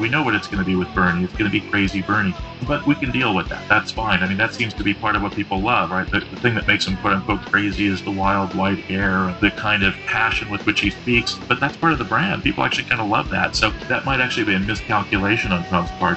[0.00, 1.24] We know what it's going to be with Bernie.
[1.24, 2.34] It's going to be crazy Bernie,
[2.66, 3.68] but we can deal with that.
[3.68, 4.22] That's fine.
[4.22, 6.10] I mean, that seems to be part of what people love, right?
[6.10, 9.50] The, the thing that makes him quote unquote crazy is the wild white hair, the
[9.50, 11.38] kind of passion with which he speaks.
[11.46, 12.42] But that's part of the brand.
[12.42, 13.54] People actually kind of love that.
[13.54, 16.16] So that might actually be a miscalculation on Trump's part.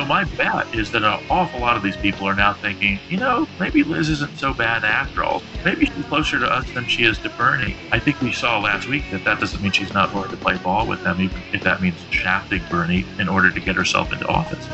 [0.00, 3.18] So my bet is that an awful lot of these people are now thinking, you
[3.18, 5.42] know, maybe Liz isn't so bad after all.
[5.62, 7.76] Maybe she's closer to us than she is to Bernie.
[7.92, 10.56] I think we saw last week that that doesn't mean she's not willing to play
[10.56, 14.26] ball with them, even if that means shafting Bernie in order to get herself into
[14.26, 14.64] office.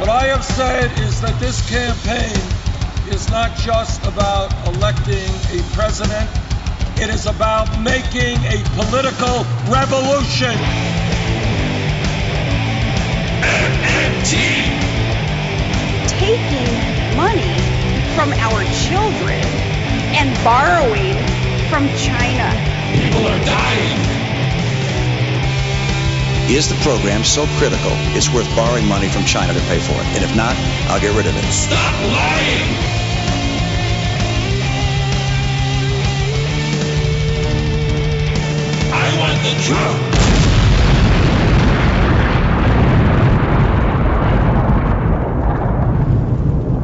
[0.00, 6.28] What I have said is that this campaign is not just about electing a president
[7.02, 10.54] it is about making a political revolution.
[13.42, 14.38] MMT.
[16.06, 16.70] Taking
[17.16, 17.58] money
[18.14, 19.42] from our children
[20.14, 21.18] and borrowing
[21.66, 22.46] from China.
[22.94, 23.98] People are dying.
[26.54, 30.06] Is the program so critical it's worth borrowing money from China to pay for it?
[30.14, 30.54] And if not,
[30.86, 31.50] I'll get rid of it.
[31.50, 33.01] Stop lying!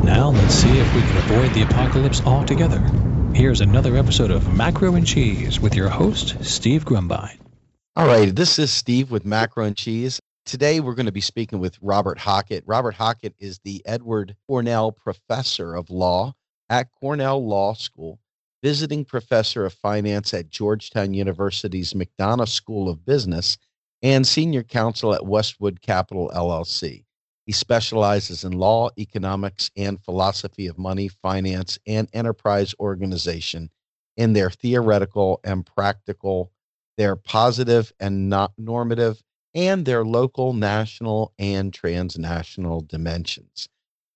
[0.02, 2.80] Now let's see if we can avoid the apocalypse altogether.
[3.32, 7.38] Here's another episode of Macro and Cheese with your host, Steve Grumbine.
[7.94, 10.18] All right, this is Steve with Macro and Cheese.
[10.44, 12.64] Today we're going to be speaking with Robert Hockett.
[12.66, 16.32] Robert Hockett is the Edward Cornell Professor of Law
[16.68, 18.18] at Cornell Law School
[18.62, 23.56] visiting professor of finance at Georgetown University's McDonough School of Business,
[24.02, 27.04] and senior counsel at Westwood Capital LLC.
[27.46, 33.70] He specializes in law, economics, and philosophy of money, finance, and enterprise organization
[34.16, 36.52] in their theoretical and practical,
[36.96, 39.22] their positive and not normative,
[39.54, 43.68] and their local, national, and transnational dimensions.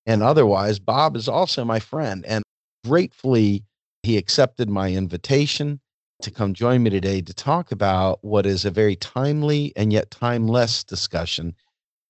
[0.05, 2.43] And otherwise, Bob is also my friend and
[2.85, 3.63] gratefully
[4.03, 5.79] he accepted my invitation
[6.21, 10.11] to come join me today to talk about what is a very timely and yet
[10.11, 11.55] timeless discussion,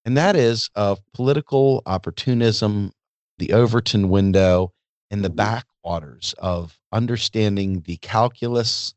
[0.06, 2.92] and that is of political opportunism,
[3.38, 4.72] the Overton window,
[5.12, 5.38] and the mm-hmm.
[5.38, 8.94] backwaters of understanding the calculus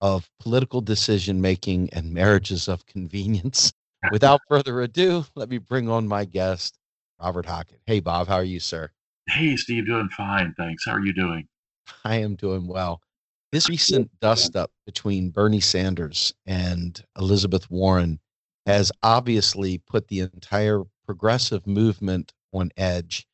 [0.00, 3.72] of political decision making and marriages of convenience.
[4.12, 6.78] Without further ado, let me bring on my guest,
[7.20, 7.80] Robert Hockett.
[7.86, 8.90] Hey, Bob, how are you, sir?
[9.28, 10.54] Hey, Steve, doing fine.
[10.56, 10.84] Thanks.
[10.86, 11.48] How are you doing?
[12.04, 13.00] I am doing well.
[13.52, 18.18] This recent dust up between Bernie Sanders and Elizabeth Warren
[18.66, 23.26] has obviously put the entire progressive movement on edge.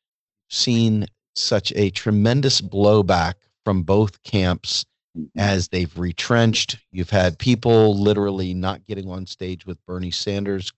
[0.49, 3.33] Seen such a tremendous blowback
[3.65, 4.85] from both camps
[5.17, 5.39] mm-hmm.
[5.39, 6.77] as they've retrenched.
[6.91, 10.71] You've had people literally not getting on stage with Bernie Sanders,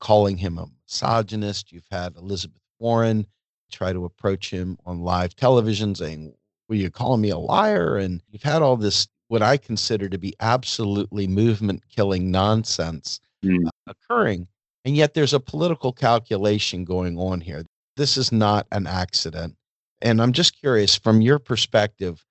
[0.00, 1.70] calling him a misogynist.
[1.72, 3.26] You've had Elizabeth Warren
[3.70, 6.34] try to approach him on live television saying,
[6.72, 7.98] were you calling me a liar?
[7.98, 13.68] And you've had all this, what I consider to be absolutely movement killing nonsense mm.
[13.86, 14.48] occurring.
[14.86, 17.62] And yet there's a political calculation going on here.
[17.98, 19.54] This is not an accident.
[20.00, 22.24] And I'm just curious from your perspective,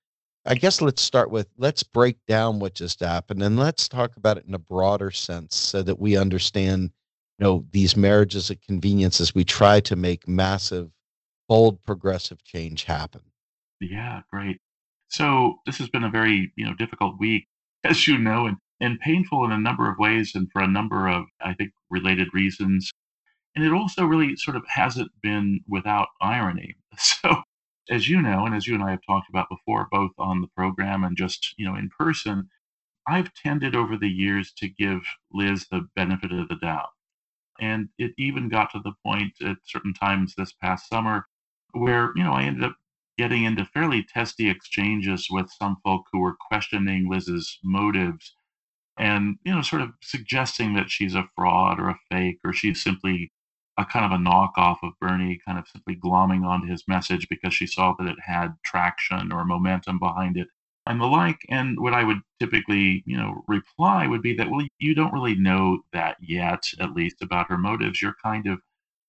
[0.44, 4.38] I guess let's start with let's break down what just happened and let's talk about
[4.38, 6.90] it in a broader sense so that we understand
[7.38, 10.90] you know these marriages of convenience as we try to make massive
[11.48, 13.22] bold progressive change happen
[13.82, 14.58] yeah, great.
[15.08, 17.46] So this has been a very, you know, difficult week,
[17.84, 21.08] as you know, and, and painful in a number of ways and for a number
[21.08, 22.90] of, I think, related reasons.
[23.54, 26.76] And it also really sort of hasn't been without irony.
[26.98, 27.42] So
[27.90, 30.48] as you know, and as you and I have talked about before, both on the
[30.56, 32.48] program and just, you know, in person,
[33.06, 35.00] I've tended over the years to give
[35.32, 36.90] Liz the benefit of the doubt.
[37.60, 41.26] And it even got to the point at certain times this past summer
[41.72, 42.76] where, you know, I ended up
[43.18, 48.34] getting into fairly testy exchanges with some folk who were questioning Liz's motives
[48.98, 52.82] and, you know, sort of suggesting that she's a fraud or a fake or she's
[52.82, 53.32] simply
[53.78, 57.54] a kind of a knockoff of Bernie, kind of simply glomming onto his message because
[57.54, 60.48] she saw that it had traction or momentum behind it
[60.86, 61.38] and the like.
[61.48, 65.34] And what I would typically, you know, reply would be that, well, you don't really
[65.34, 68.02] know that yet, at least about her motives.
[68.02, 68.60] You're kind of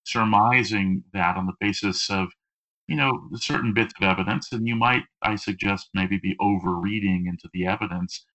[0.05, 2.29] surmising that on the basis of
[2.88, 7.50] you know, certain bits of evidence, and you might, I suggest, maybe be overreading into
[7.53, 8.25] the evidence.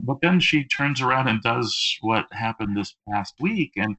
[0.00, 3.72] But then she turns around and does what happened this past week.
[3.76, 3.96] And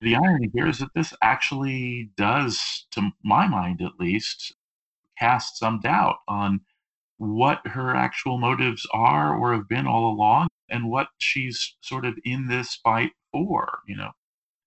[0.00, 4.54] the irony here is that this actually does, to my mind at least,
[5.18, 6.60] cast some doubt on
[7.18, 12.18] what her actual motives are or have been all along and what she's sort of
[12.24, 14.10] in this fight for, you know.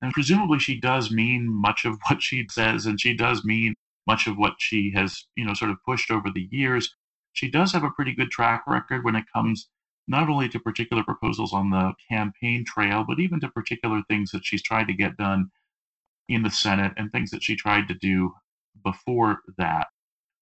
[0.02, 3.76] And presumably she does mean much of what she says and she does mean
[4.10, 6.96] much of what she has, you know, sort of pushed over the years.
[7.34, 9.70] She does have a pretty good track record when it comes
[10.08, 14.44] not only to particular proposals on the campaign trail, but even to particular things that
[14.44, 15.52] she's tried to get done
[16.28, 18.34] in the Senate and things that she tried to do
[18.84, 19.86] before that.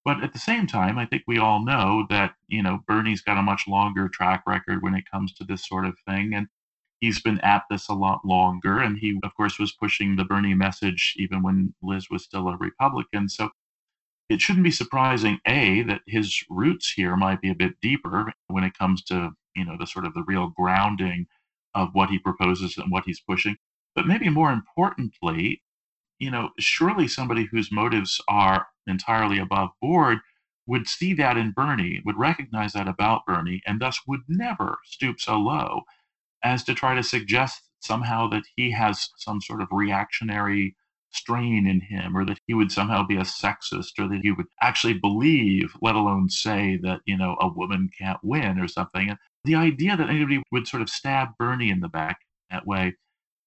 [0.06, 3.38] But at the same time, I think we all know that, you know, Bernie's got
[3.38, 6.34] a much longer track record when it comes to this sort of thing.
[6.34, 6.48] And
[7.00, 8.80] he's been at this a lot longer.
[8.80, 12.58] And he, of course, was pushing the Bernie message even when Liz was still a
[12.58, 13.30] Republican.
[13.30, 13.50] So
[14.30, 18.64] it shouldn't be surprising, A, that his roots here might be a bit deeper when
[18.64, 21.28] it comes to, you know, the sort of the real grounding
[21.76, 23.56] of what he proposes and what he's pushing.
[23.96, 25.62] But maybe more importantly,
[26.20, 30.20] you know, surely somebody whose motives are entirely above board
[30.66, 35.22] would see that in Bernie, would recognize that about Bernie, and thus would never stoop
[35.22, 35.84] so low
[36.44, 40.76] as to try to suggest somehow that he has some sort of reactionary
[41.12, 44.46] strain in him or that he would somehow be a sexist or that he would
[44.62, 49.10] actually believe let alone say that you know a woman can't win or something.
[49.10, 52.18] And the idea that anybody would sort of stab bernie in the back
[52.52, 52.96] that way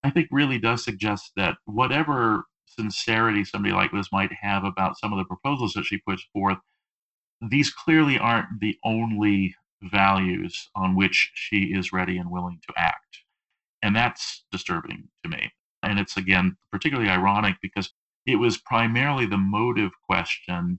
[0.02, 5.12] i think really does suggest that whatever sincerity somebody like this might have about some
[5.12, 6.58] of the proposals that she puts forth,
[7.50, 13.18] these clearly aren't the only values on which she is ready and willing to act.
[13.82, 15.52] And that's disturbing to me.
[15.82, 17.92] And it's, again, particularly ironic because
[18.26, 20.78] it was primarily the motive question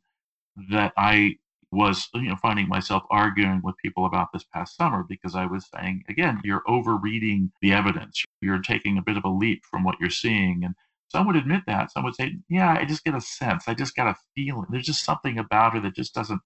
[0.69, 1.38] that I
[1.71, 5.65] was you know finding myself arguing with people about this past summer because I was
[5.74, 9.95] saying again you're overreading the evidence you're taking a bit of a leap from what
[9.97, 10.75] you're seeing and
[11.12, 11.92] some would admit that.
[11.92, 13.65] Some would say, yeah, I just get a sense.
[13.68, 14.68] I just got a feeling.
[14.69, 16.39] There's just something about her that just doesn't,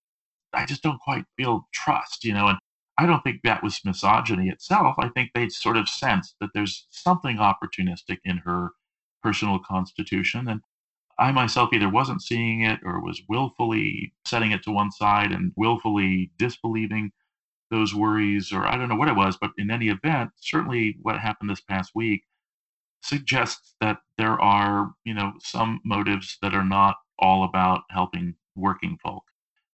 [0.56, 2.48] I just don't quite feel trust, you know.
[2.48, 2.58] And
[2.98, 4.96] I don't think that was misogyny itself.
[5.00, 8.72] I think they sort of sensed that there's something opportunistic in her
[9.22, 10.48] personal constitution.
[10.48, 10.62] And
[11.20, 15.52] I myself either wasn't seeing it or was willfully setting it to one side and
[15.56, 17.12] willfully disbelieving
[17.72, 19.38] those worries, or I don't know what it was.
[19.40, 22.24] But in any event, certainly what happened this past week
[23.04, 28.98] suggests that there are, you know, some motives that are not all about helping working
[29.04, 29.24] folk.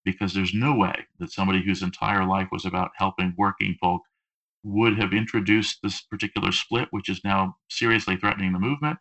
[0.03, 4.01] Because there's no way that somebody whose entire life was about helping working folk
[4.63, 8.97] would have introduced this particular split, which is now seriously threatening the movement,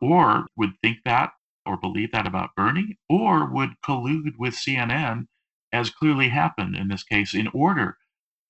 [0.00, 1.30] or would think that
[1.64, 5.26] or believe that about Bernie, or would collude with CNN,
[5.72, 7.98] as clearly happened in this case, in order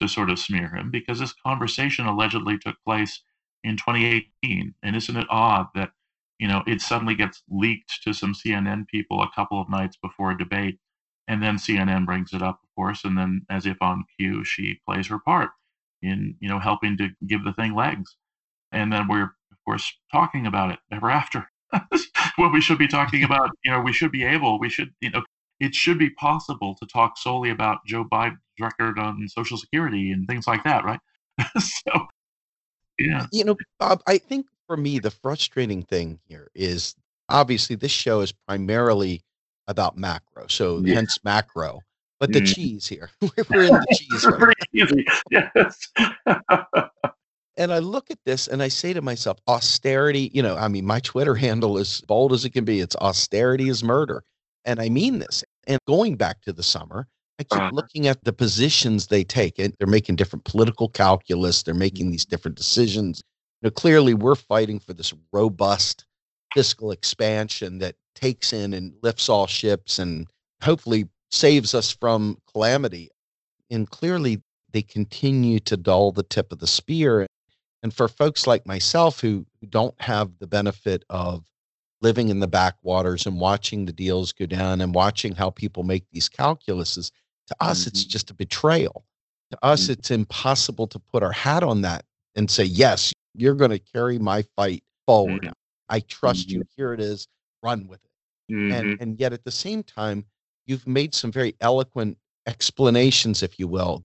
[0.01, 3.23] to sort of smear him, because this conversation allegedly took place
[3.63, 4.75] in 2018.
[4.83, 5.93] And isn't it odd that,
[6.39, 10.33] you know, it suddenly gets leaked to some CNN people a couple of nights before
[10.33, 10.79] a debate,
[11.29, 14.81] and then CNN brings it up, of course, and then as if on cue, she
[14.87, 15.51] plays her part
[16.03, 18.17] in, you know, helping to give the thing legs.
[18.73, 21.49] And then we're, of course, talking about it ever after.
[22.37, 25.11] when we should be talking about, you know, we should be able, we should, you
[25.11, 25.23] know,
[25.61, 30.27] it should be possible to talk solely about Joe Biden's record on Social Security and
[30.27, 31.01] things like that, right?
[31.59, 32.09] so
[32.99, 33.27] yeah.
[33.33, 36.95] You know, Bob, I think for me, the frustrating thing here is
[37.29, 39.23] obviously this show is primarily
[39.73, 40.47] about macro.
[40.47, 40.95] So yeah.
[40.95, 41.81] hence macro.
[42.21, 42.55] But the mm.
[42.55, 43.11] cheese here.
[43.21, 44.25] We're in the cheese.
[44.25, 45.05] Right Pretty easy.
[45.29, 45.89] Yes.
[47.57, 50.87] and I look at this and I say to myself, austerity, you know, I mean,
[50.87, 52.79] my Twitter handle is bold as it can be.
[52.79, 54.23] It's austerity is murder.
[54.65, 55.43] And I mean this.
[55.67, 57.09] And going back to the summer,
[57.39, 57.71] I keep uh-huh.
[57.73, 61.63] looking at the positions they take, and they're making different political calculus.
[61.63, 63.23] They're making these different decisions.
[63.61, 66.05] You know, clearly, we're fighting for this robust
[66.55, 70.27] fiscal expansion that takes in and lifts all ships and
[70.63, 73.11] hopefully saves us from calamity.
[73.71, 74.43] And clearly,
[74.73, 77.27] they continue to dull the tip of the spear.
[77.83, 81.45] And for folks like myself who, who don't have the benefit of
[82.01, 86.05] living in the backwaters and watching the deals go down and watching how people make
[86.11, 87.11] these calculuses,
[87.49, 87.89] to us, mm-hmm.
[87.89, 89.05] it's just a betrayal.
[89.51, 89.93] To us, mm-hmm.
[89.93, 92.05] it's impossible to put our hat on that
[92.35, 95.43] and say, yes, you're going to carry my fight forward.
[95.43, 95.53] Mm-hmm.
[95.89, 96.61] I trust you.
[96.61, 96.73] Mm-hmm.
[96.77, 97.29] Here it is.
[97.63, 98.11] Run with it.
[98.49, 99.03] And, mm-hmm.
[99.03, 100.25] and yet at the same time,
[100.67, 104.05] you've made some very eloquent explanations, if you will.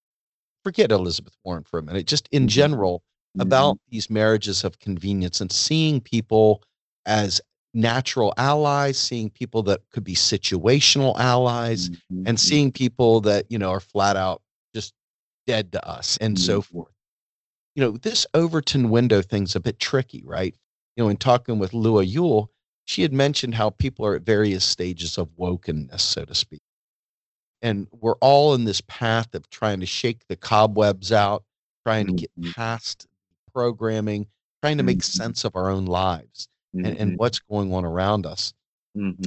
[0.64, 2.48] Forget Elizabeth Warren for a minute, just in mm-hmm.
[2.50, 3.04] general
[3.40, 6.64] about these marriages of convenience and seeing people
[7.06, 7.40] as
[7.74, 12.24] natural allies, seeing people that could be situational allies, mm-hmm.
[12.26, 14.42] and seeing people that, you know, are flat out
[14.74, 14.94] just
[15.46, 16.44] dead to us and mm-hmm.
[16.44, 16.92] so forth.
[17.76, 20.56] You know, this Overton window thing's a bit tricky, right?
[20.96, 22.48] You know, in talking with Lua Yuille,
[22.88, 26.62] she had mentioned how people are at various stages of wokenness, so to speak.
[27.64, 31.44] and we're all in this path of trying to shake the cobwebs out,
[31.84, 32.54] trying to get Mhm.
[32.56, 33.08] past
[33.52, 34.28] programming,
[34.62, 35.04] trying to make Mhm.
[35.04, 38.54] sense of our own lives and, and what's going on around us.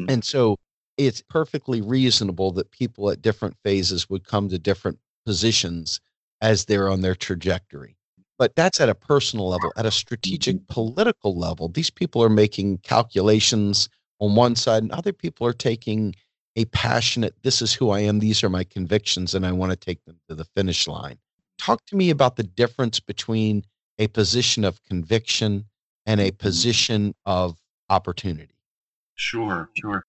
[0.08, 0.56] And so
[0.96, 6.00] it's perfectly reasonable that people at different phases would come to different positions
[6.40, 7.96] as they're on their trajectory.
[8.40, 9.70] But that's at a personal level.
[9.76, 10.72] At a strategic mm-hmm.
[10.72, 16.14] political level, these people are making calculations on one side, and other people are taking
[16.56, 19.76] a passionate, this is who I am, these are my convictions, and I want to
[19.76, 21.18] take them to the finish line.
[21.58, 23.62] Talk to me about the difference between
[23.98, 25.66] a position of conviction
[26.06, 26.36] and a mm-hmm.
[26.38, 27.58] position of
[27.90, 28.56] opportunity.
[29.16, 30.02] Sure, sure.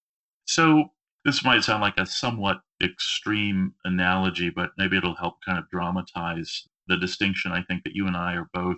[0.45, 0.85] So
[1.25, 6.65] this might sound like a somewhat extreme analogy, but maybe it'll help kind of dramatize
[6.91, 8.77] the distinction I think that you and I are both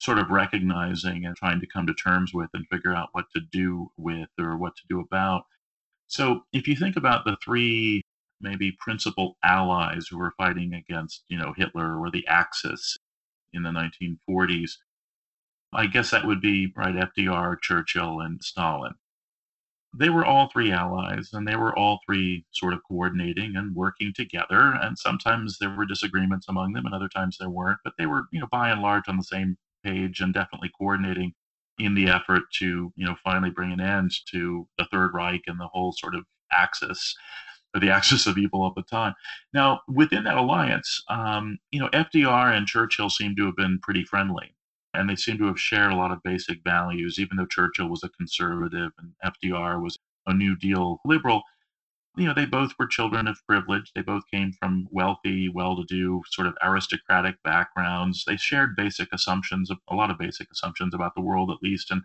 [0.00, 3.40] sort of recognizing and trying to come to terms with and figure out what to
[3.52, 5.44] do with or what to do about.
[6.08, 8.02] So if you think about the three
[8.40, 12.96] maybe principal allies who were fighting against, you know, Hitler or the Axis
[13.52, 14.72] in the 1940s,
[15.72, 18.94] I guess that would be right FDR, Churchill, and Stalin
[19.98, 24.12] they were all three allies and they were all three sort of coordinating and working
[24.14, 28.06] together and sometimes there were disagreements among them and other times there weren't but they
[28.06, 31.32] were you know by and large on the same page and definitely coordinating
[31.78, 35.60] in the effort to you know finally bring an end to the third reich and
[35.60, 37.16] the whole sort of axis
[37.74, 39.14] or the axis of evil of the time.
[39.52, 44.04] Now within that alliance um, you know fdr and churchill seem to have been pretty
[44.04, 44.54] friendly
[44.94, 48.02] and they seem to have shared a lot of basic values, even though Churchill was
[48.02, 51.42] a conservative and FDR was a New Deal liberal.
[52.16, 53.92] You know, they both were children of privilege.
[53.94, 58.24] They both came from wealthy, well to do, sort of aristocratic backgrounds.
[58.26, 62.02] They shared basic assumptions, a lot of basic assumptions about the world, at least, and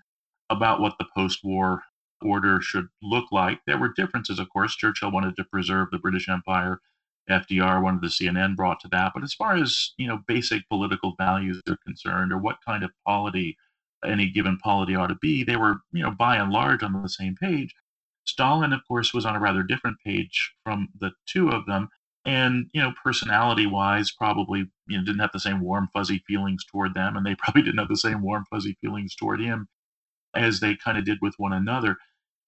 [0.49, 1.83] about what the post war
[2.21, 3.59] order should look like.
[3.65, 4.75] There were differences, of course.
[4.75, 6.79] Churchill wanted to preserve the British Empire
[7.29, 9.11] FDR wanted the CNN brought to that.
[9.13, 12.91] But as far as you know, basic political values are concerned, or what kind of
[13.05, 13.57] polity
[14.05, 17.09] any given polity ought to be, they were you know by and large on the
[17.09, 17.73] same page.
[18.25, 21.89] Stalin, of course, was on a rather different page from the two of them,
[22.25, 26.93] and you know, personality-wise, probably you know didn't have the same warm, fuzzy feelings toward
[26.93, 29.67] them, and they probably didn't have the same warm, fuzzy feelings toward him
[30.35, 31.97] as they kind of did with one another.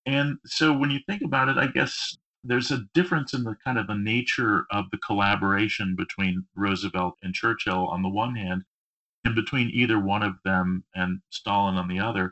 [0.05, 3.77] And so when you think about it, I guess there's a difference in the kind
[3.77, 8.63] of the nature of the collaboration between Roosevelt and Churchill on the one hand,
[9.23, 12.31] and between either one of them and Stalin on the other.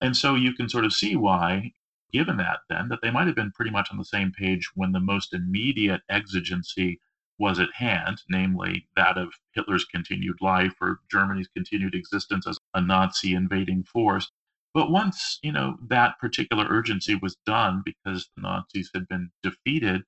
[0.00, 1.72] And so you can sort of see why,
[2.12, 4.92] given that then, that they might have been pretty much on the same page when
[4.92, 6.98] the most immediate exigency
[7.38, 12.80] was at hand, namely that of Hitler's continued life or Germany's continued existence as a
[12.80, 14.30] Nazi invading force.
[14.74, 20.02] But once, you know, that particular urgency was done because the Nazis had been defeated,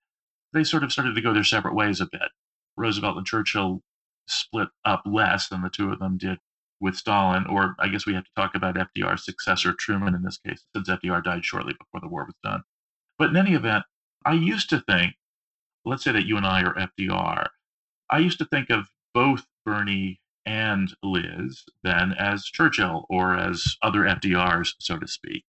[0.53, 2.29] they sort of started to go their separate ways a bit.
[2.77, 3.83] Roosevelt and Churchill
[4.27, 6.39] split up less than the two of them did
[6.81, 10.39] with Stalin, or I guess we have to talk about FDR's successor, Truman, in this
[10.39, 12.63] case, since FDR died shortly before the war was done.
[13.19, 13.85] But in any event,
[14.25, 15.15] I used to think,
[15.85, 17.47] let's say that you and I are FDR,
[18.11, 24.01] I used to think of both Bernie and Liz then as Churchill or as other
[24.03, 25.45] FDRs, so to speak.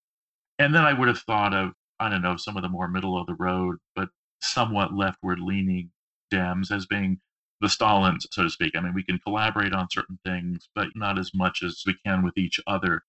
[0.58, 3.18] And then I would have thought of, I don't know, some of the more middle
[3.18, 4.08] of the road, but
[4.40, 5.90] somewhat leftward leaning
[6.32, 7.20] Dems as being
[7.60, 8.74] the Stalins, so to speak.
[8.76, 12.22] I mean, we can collaborate on certain things, but not as much as we can
[12.24, 13.02] with each other.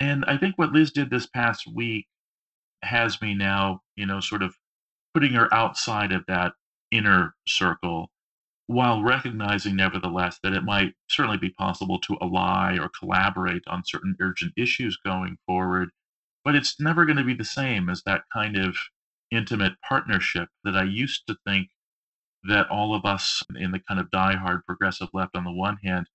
[0.00, 2.06] And I think what Liz did this past week
[2.82, 4.54] has me now, you know, sort of
[5.14, 6.52] putting her outside of that
[6.90, 8.10] inner circle
[8.66, 14.16] while recognizing, nevertheless, that it might certainly be possible to ally or collaborate on certain
[14.20, 15.90] urgent issues going forward,
[16.44, 18.76] but it's never going to be the same as that kind of
[19.30, 21.68] intimate partnership that I used to think
[22.44, 26.08] that all of us in the kind of die-hard progressive left on the one hand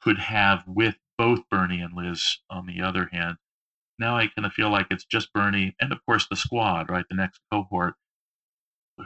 [0.00, 3.36] could have with both Bernie and Liz on the other hand.
[3.98, 7.06] Now I kind of feel like it's just Bernie and, of course, the squad, right?
[7.08, 7.94] The next cohort,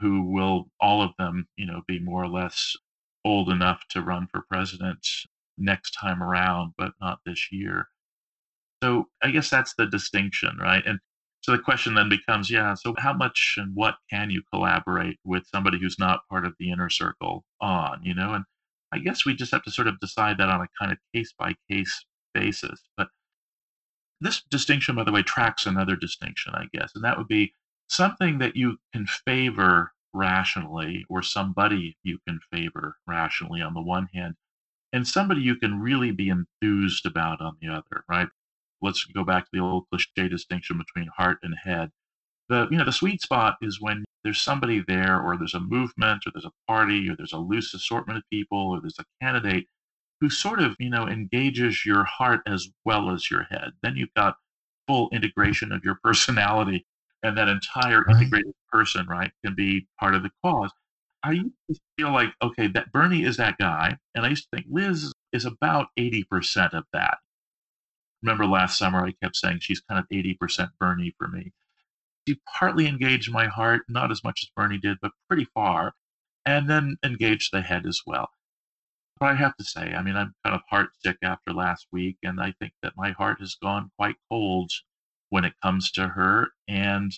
[0.00, 2.76] who will all of them, you know, be more or less
[3.24, 5.06] old enough to run for president
[5.58, 7.88] next time around, but not this year.
[8.82, 10.82] So I guess that's the distinction, right?
[10.86, 10.98] And
[11.42, 15.46] so the question then becomes, yeah, so how much and what can you collaborate with
[15.46, 18.34] somebody who's not part of the inner circle on, you know?
[18.34, 18.44] And
[18.92, 21.32] I guess we just have to sort of decide that on a kind of case
[21.38, 22.80] by case basis.
[22.96, 23.08] But
[24.20, 27.54] this distinction, by the way, tracks another distinction, I guess, and that would be
[27.88, 34.08] something that you can favor rationally or somebody you can favor rationally on the one
[34.14, 34.34] hand
[34.92, 38.28] and somebody you can really be enthused about on the other right
[38.82, 41.90] let's go back to the old cliche distinction between heart and head
[42.48, 46.24] The you know the sweet spot is when there's somebody there, or there's a movement,
[46.26, 49.66] or there's a party, or there's a loose assortment of people, or there's a candidate
[50.20, 53.72] who sort of you know engages your heart as well as your head.
[53.82, 54.36] Then you've got
[54.88, 56.86] full integration of your personality,
[57.22, 58.16] and that entire Right.
[58.16, 60.70] integrated person, right, can be part of the cause.
[61.22, 64.56] I used to feel like, okay, that Bernie is that guy, and I used to
[64.56, 67.18] think Liz is about 80% of that.
[68.22, 71.52] Remember last summer, I kept saying she's kind of 80% Bernie for me.
[72.26, 75.94] She partly engaged my heart, not as much as Bernie did, but pretty far,
[76.46, 78.30] and then engaged the head as well.
[79.18, 82.16] But I have to say, I mean, I'm kind of heart sick after last week,
[82.22, 84.70] and I think that my heart has gone quite cold
[85.30, 86.48] when it comes to her.
[86.68, 87.12] And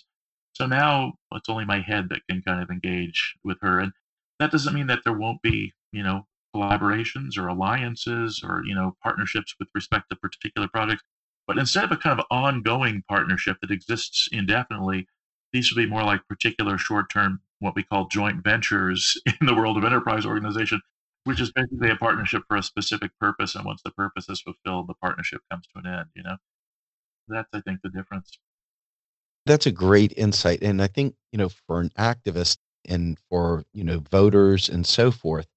[0.53, 3.79] so now it's only my head that can kind of engage with her.
[3.79, 3.91] And
[4.39, 8.95] that doesn't mean that there won't be, you know, collaborations or alliances or, you know,
[9.01, 11.03] partnerships with respect to particular projects.
[11.47, 15.07] But instead of a kind of ongoing partnership that exists indefinitely,
[15.51, 19.55] these should be more like particular short term, what we call joint ventures in the
[19.55, 20.81] world of enterprise organization,
[21.25, 23.55] which is basically a partnership for a specific purpose.
[23.55, 26.37] And once the purpose is fulfilled, the partnership comes to an end, you know?
[27.27, 28.37] That's, I think, the difference.
[29.45, 30.61] That's a great insight.
[30.61, 35.11] And I think, you know, for an activist and for, you know, voters and so
[35.11, 35.47] forth,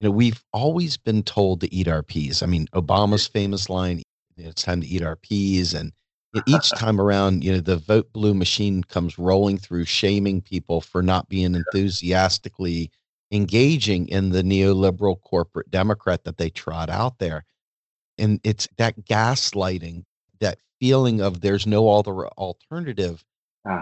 [0.00, 2.42] you know, we've always been told to eat our peas.
[2.42, 4.02] I mean, Obama's famous line,
[4.36, 5.74] it's time to eat our peas.
[5.74, 5.92] And
[6.46, 11.02] each time around, you know, the vote blue machine comes rolling through, shaming people for
[11.02, 12.90] not being enthusiastically
[13.32, 17.44] engaging in the neoliberal corporate Democrat that they trot out there.
[18.18, 20.04] And it's that gaslighting,
[20.80, 23.24] feeling of there's no other alternative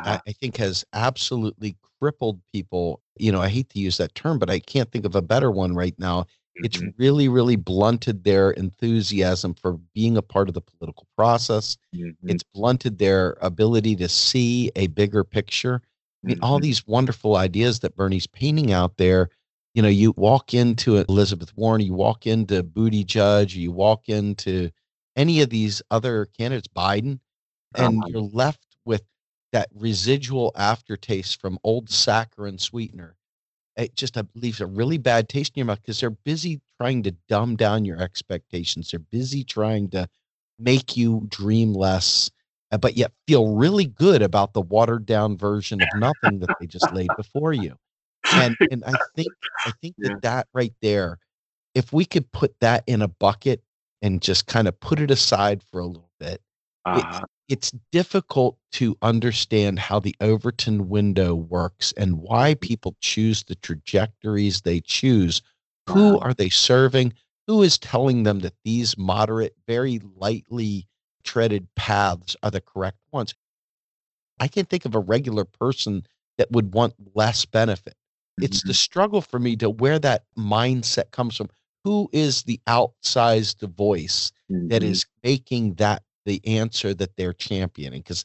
[0.05, 3.03] I, I think has absolutely crippled people.
[3.19, 5.51] You know, I hate to use that term, but I can't think of a better
[5.51, 6.27] one right now.
[6.63, 11.77] It's Mhm, really, really blunted their enthusiasm for being a part of the political process.
[11.93, 15.83] mhm, It's blunted their ability to see a bigger picture.
[15.85, 16.61] I mean, all mhm.
[16.61, 19.29] these wonderful ideas that Bernie's painting out there.
[19.75, 24.71] You know, you walk into Elizabeth Warren, you walk into Buttigieg, you walk into
[25.17, 27.21] any of these other candidates, Biden,
[27.77, 28.07] and Uh-huh.
[28.07, 29.03] you're left with
[29.53, 33.17] that residual aftertaste from old saccharin sweetener.
[33.77, 37.03] It just uh, leaves a really bad taste in your mouth because they're busy trying
[37.05, 38.91] to dumb down your expectations.
[38.91, 40.09] They're busy trying to
[40.59, 42.31] make you dream less,
[42.71, 46.67] uh, but yet feel really good about the watered down version of nothing that they
[46.67, 47.77] just laid before you.
[48.31, 49.33] And and I think
[49.65, 50.03] I think Yeah.
[50.03, 51.19] that that right there,
[51.75, 53.63] if we could put that in a bucket
[54.05, 56.43] and just kind of put it aside for a little bit,
[56.85, 57.27] Uh-huh.
[57.49, 64.63] it's difficult to understand how the Overton window works and why people choose the trajectories
[64.63, 65.43] they choose.
[65.89, 66.21] Who Uh-huh.
[66.21, 67.15] are they serving?
[67.47, 70.89] Who is telling them that these moderate, very lightly
[71.23, 73.35] treaded paths are the correct ones?
[74.41, 76.07] I can't think of a regular person
[76.39, 77.95] that would want less benefit.
[78.41, 81.49] It's the struggle for me to where that mindset comes from.
[81.85, 84.87] Who is the outsized voice that Mhm.
[84.87, 88.01] is making that the answer that they're championing?
[88.01, 88.25] Because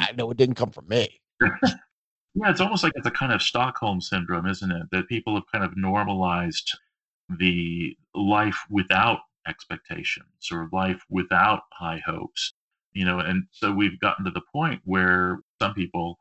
[0.00, 1.20] I know it didn't come from me.
[1.40, 4.90] Yeah, it's almost like it's a kind of Stockholm syndrome, isn't it?
[4.90, 6.76] That people have kind of normalized
[7.38, 12.54] the life without expectations or life without high hopes,
[12.92, 16.18] you know, and so we've gotten to the point where some people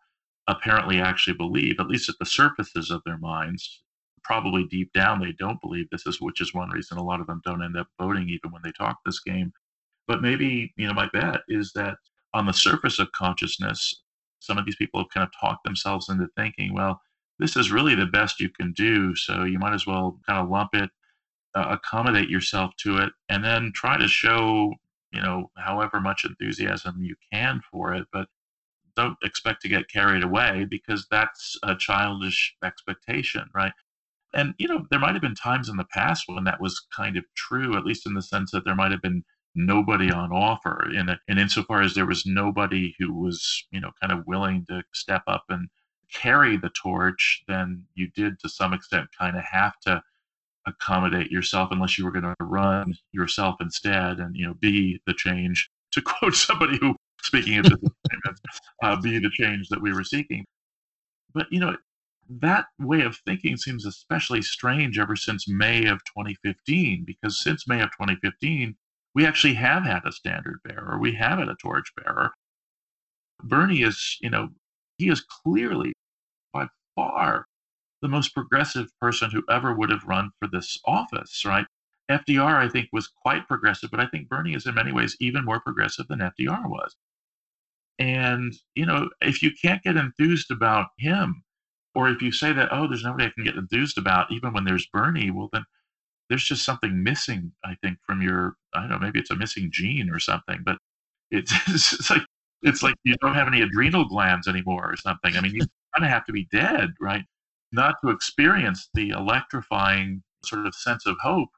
[0.48, 3.82] apparently actually believe, at least at the surfaces of their minds,
[4.24, 7.28] probably deep down they don't believe this is, which is one reason a lot of
[7.28, 9.52] them don't end up voting even when they talk this game.
[10.08, 11.96] But maybe, you know, my bet is that
[12.34, 14.04] on the surface of consciousness,
[14.40, 17.02] some of these people have kind of talked themselves into thinking, well,
[17.40, 19.16] this is really the best you can do.
[19.16, 20.90] So you might as well kind of lump it,
[21.56, 24.74] uh, accommodate yourself to it, and then try to show,
[25.12, 28.06] you know, however much enthusiasm you can for it.
[28.12, 28.28] But
[28.96, 33.72] don't expect to get carried away because that's a childish expectation, right?
[34.34, 37.18] And, you know, there might have been times in the past when that was kind
[37.18, 39.24] of true, at least in the sense that there might have been
[39.56, 40.90] nobody on offer.
[40.96, 44.82] And, and insofar as there was nobody who was, you know, kind of willing to
[44.94, 45.70] step up and
[46.12, 50.02] carry the torch, then you did to some extent kind of have to
[50.66, 55.14] accommodate yourself unless you were going to run yourself instead and, you know, be the
[55.14, 55.70] change.
[55.92, 58.42] To quote somebody who, speaking of disappointments,
[58.82, 60.44] uh, be the change that we were seeking.
[61.36, 61.76] But, you know,
[62.30, 67.82] that way of thinking seems especially strange ever since May of 2015, because since May
[67.82, 68.76] of 2015,
[69.16, 72.32] we actually have had a standard bearer, we have had a torch bearer.
[73.44, 74.50] Bernie is, you know,
[74.98, 75.94] he is clearly
[76.54, 77.46] by far
[78.02, 81.66] the most progressive person who ever would have run for this office, right?
[82.12, 85.46] FDR, I think, was quite progressive, but I think Bernie is in many ways even
[85.46, 86.96] more progressive than FDR was.
[88.00, 91.44] And, you know, if you can't get enthused about him,
[91.96, 94.64] or if you say that, oh, there's nobody I can get enthused about, even when
[94.66, 95.64] there's Bernie, well, then
[96.30, 99.70] there's just something missing, I think, from your, I don't know, maybe it's a missing
[99.72, 100.78] gene or something, but
[101.32, 102.24] it's, it's like,
[102.64, 105.36] it's like you don't have any adrenal glands anymore or something.
[105.36, 105.62] I mean, you
[105.96, 107.24] kind of have to be dead, right?
[107.72, 111.50] Not to experience the electrifying sort of sense of hope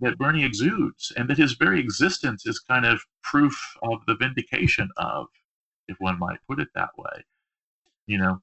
[0.00, 4.90] that Bernie exudes, and that his very existence is kind of proof of the vindication
[4.98, 5.26] of,
[5.88, 7.24] if one might put it that way.
[8.06, 8.42] You know,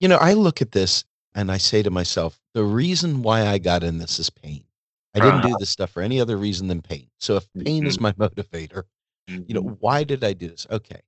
[0.00, 1.04] You know, I look at this
[1.34, 4.64] and I say to myself, the reason why I got in this is pain.
[5.14, 7.08] I didn't do this stuff for any other reason than pain.
[7.18, 8.84] So if pain is my motivator,
[9.46, 9.78] you know, Mhm.
[9.80, 10.66] why did I do this?
[10.70, 11.02] Okay.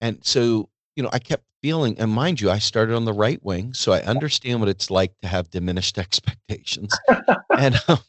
[0.00, 3.42] And so, you know, I kept feeling, and mind you, I started on the right
[3.44, 7.00] wing, so I understand what it's like to have diminished expectations.
[7.56, 8.00] and um,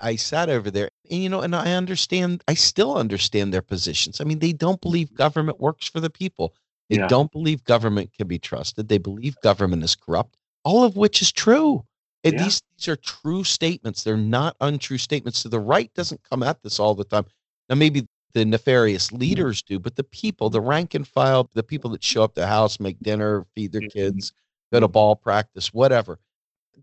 [0.00, 4.20] I sat over there, and you know, and I understand, I still understand their positions.
[4.20, 6.54] I mean, they don't believe government works for the people.
[6.90, 7.06] They Yeah.
[7.08, 8.88] don't believe government can be trusted.
[8.88, 11.84] They believe government is corrupt, all of which is true.
[12.24, 12.30] Yeah.
[12.42, 14.04] these these are true statements.
[14.04, 15.40] They're not untrue statements.
[15.40, 17.26] So the right doesn't come at this all the time.
[17.68, 19.16] Now, maybe the nefarious Mm-hmm.
[19.18, 22.40] leaders do, but the people, the rank and file, the people that show up to
[22.42, 23.92] the house, make dinner, feed their Mhm.
[23.92, 24.32] kids,
[24.72, 26.18] go to ball practice, whatever,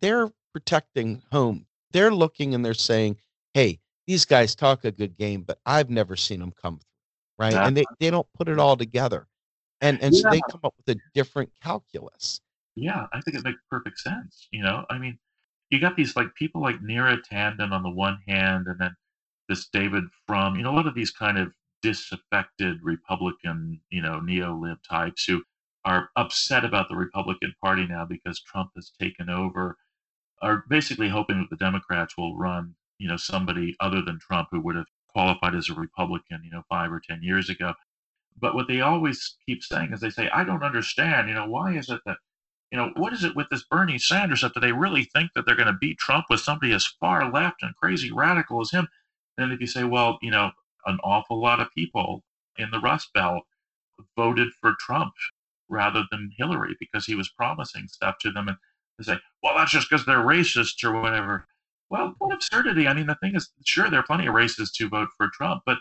[0.01, 1.65] they're protecting home.
[1.91, 3.17] They're looking and they're saying,
[3.53, 6.85] hey, these guys talk a good game, but I've never seen them come through.
[7.45, 7.53] Right.
[7.53, 7.65] Yeah.
[7.65, 9.27] And they, they don't put it all together.
[9.81, 12.41] And, and so they come up with a different calculus.
[12.75, 14.47] Yeah, I think it makes perfect sense.
[14.51, 15.17] You know, I mean,
[15.69, 18.95] you got these like people like Neera Tanden on the one hand, and then
[19.47, 20.55] this David Frum.
[20.55, 25.43] You know, a lot of these kind of disaffected Republican, you know, neo-lib types who
[25.85, 29.77] are upset about the Republican Party now because Trump has taken over,
[30.41, 34.59] are basically hoping that the Democrats will run, you know, somebody other than Trump who
[34.59, 37.73] would have qualified as a Republican, you know, five or ten years ago.
[38.37, 41.75] But what they always keep saying is they say, I don't understand, you know, why
[41.75, 42.17] is it that
[42.71, 45.55] you know, what is it with this Bernie Sanders that they really think that they're
[45.55, 48.87] going to beat Trump with somebody as far left and crazy radical as him?
[49.37, 50.51] And if you say, well, you know,
[50.85, 52.23] an awful lot of people
[52.57, 53.43] in the Rust Belt
[54.15, 55.13] voted for Trump
[55.67, 58.57] rather than Hillary because he was promising stuff to them, and
[58.97, 61.47] they say, well, that's just because they're racist or whatever.
[61.89, 62.87] Well, what absurdity!
[62.87, 65.63] I mean, the thing is, sure, there are plenty of racists who vote for Trump,
[65.65, 65.79] but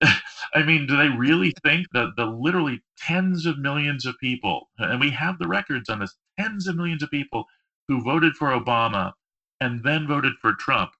[0.54, 5.00] I mean, do they really think that the literally tens of millions of people, and
[5.00, 7.44] we have the records on this, tens of millions of people
[7.88, 9.12] who voted for Obama
[9.60, 10.90] and then voted for Trump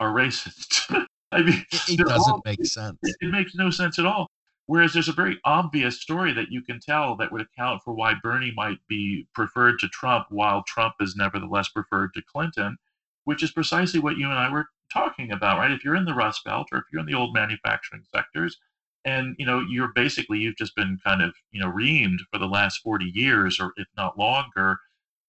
[0.00, 0.90] are racist?
[1.32, 2.98] I mean, It they're all- doesn't make sense.
[3.02, 4.26] it, it makes no sense at all.
[4.66, 8.14] Whereas there's a very obvious story that you can tell that would account for why
[8.22, 12.76] Bernie might be preferred to Trump while Trump is nevertheless preferred to Clinton,
[13.24, 15.70] which is precisely what you and I were talking about, right?
[15.70, 18.58] If you're in the Rust Belt or if you're in the old manufacturing sectors,
[19.04, 22.46] and you know you're basically you've just been kind of you know reamed for the
[22.46, 24.78] last 40 years or if not longer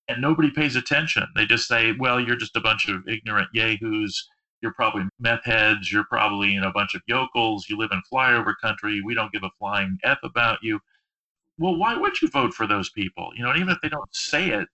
[0.07, 1.25] and nobody pays attention.
[1.35, 4.27] They just say well you're just a bunch of ignorant yahoos.
[4.61, 5.91] You're probably meth heads.
[5.91, 7.67] You're probably you know a bunch of yokels.
[7.69, 9.01] You live in flyover country.
[9.01, 10.79] We don't give a flying f about you.
[11.57, 13.31] Well why would you vote for those people?
[13.35, 14.67] You know and even if they don't say it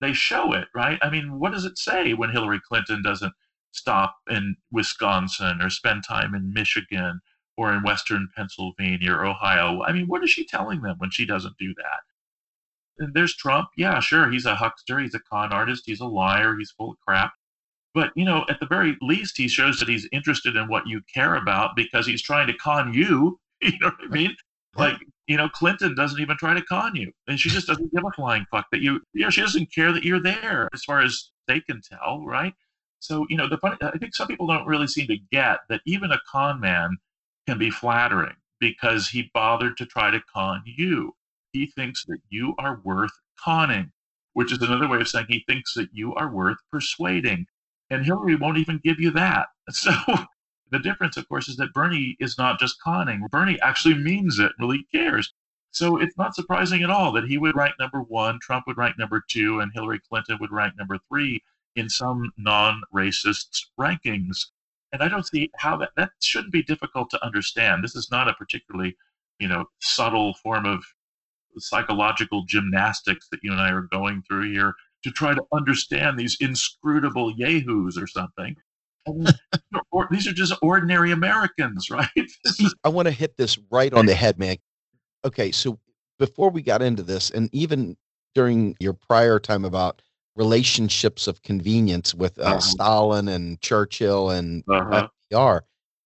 [0.00, 0.98] they show it right?
[1.02, 3.32] I mean what does it say when hillary clinton doesn't
[3.72, 7.20] stop in wisconsin or spend time in michigan
[7.58, 9.82] or in Western Pennsylvania or Ohio.
[9.82, 12.00] I mean, what is she telling them when she doesn't do that?
[13.04, 13.68] And there's Trump.
[13.76, 17.00] Yeah, sure, he's a huckster, he's a con artist, he's a liar, he's full of
[17.00, 17.32] crap.
[17.94, 21.02] But, you know, at the very least, he shows that he's interested in what you
[21.12, 23.38] care about because he's trying to con you.
[23.60, 24.36] You know what I mean?
[24.76, 27.10] Like, you know, Clinton doesn't even try to con you.
[27.26, 29.90] And she just doesn't give a flying fuck that you, you know, she doesn't care
[29.90, 32.54] that you're there as far as they can tell, right?
[33.00, 35.82] So, you know, the funny, I think some people don't really seem to get that
[35.86, 36.96] even a con man
[37.46, 41.14] can be flattering because he bothered to try to con you.
[41.52, 43.92] He thinks that you are worth conning,
[44.32, 47.46] which is another way of saying he thinks that you are worth persuading.
[47.90, 49.48] And Hillary won't even give you that.
[49.70, 49.92] So
[50.70, 53.26] the difference, of course, is that Bernie is not just conning.
[53.30, 55.32] Bernie actually means it, really cares.
[55.70, 58.98] So it's not surprising at all that he would rank number one, Trump would rank
[58.98, 61.42] number two, and Hillary Clinton would rank number three
[61.76, 64.38] in some non racist rankings.
[64.92, 67.84] And I don't see how that that shouldn't be difficult to understand.
[67.84, 68.96] This is not a particularly,
[69.38, 70.82] you know, subtle form of
[71.58, 76.36] psychological gymnastics that you and I are going through here to try to understand these
[76.40, 78.56] inscrutable yahoos or something.
[79.90, 82.08] Or, these are just ordinary Americans, right?
[82.84, 84.56] I want to hit this right on the head, man.
[85.24, 85.78] Okay, so
[86.18, 87.96] before we got into this, and even
[88.34, 90.02] during your prior time about
[90.38, 92.60] relationships of convenience with uh, Uh-huh.
[92.60, 95.08] Stalin and Churchill and Uh-huh.
[95.32, 95.62] FDR,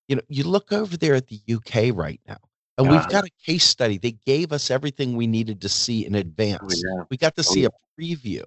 [0.09, 2.39] you know, you look over there at the UK right now.
[2.79, 3.09] And we've Uh-huh.
[3.09, 3.99] got a case study.
[3.99, 6.15] They gave us everything we needed to see in
[6.61, 6.85] Oh, advance.
[6.85, 7.05] yeah.
[7.11, 7.67] We got to Oh, see yeah.
[7.67, 8.45] a preview.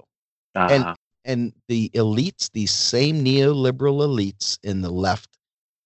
[0.55, 0.95] Uh-huh.
[1.25, 5.37] And the elites, these same neoliberal elites in the left,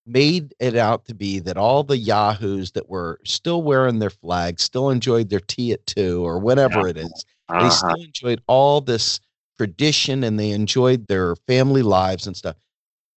[0.06, 4.62] made it out to be that all the yahoos that were still wearing their flags,
[4.62, 7.24] still enjoyed their tea at two or whatever it is,
[7.58, 7.70] they Uh-huh.
[7.70, 9.20] still enjoyed all this
[9.60, 12.56] tradition and they enjoyed their family lives and stuff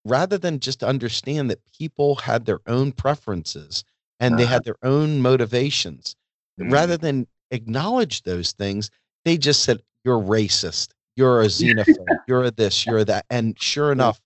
[0.04, 3.84] rather than just understand that people had their own preferences
[4.20, 4.56] and they Uh-huh.
[4.56, 6.16] had their own motivations
[6.58, 6.70] Mhm.
[6.70, 8.90] rather than acknowledge those things
[9.24, 13.60] they just said you're racist you're a xenophobe you're a this you're a that and
[13.60, 14.20] sure enough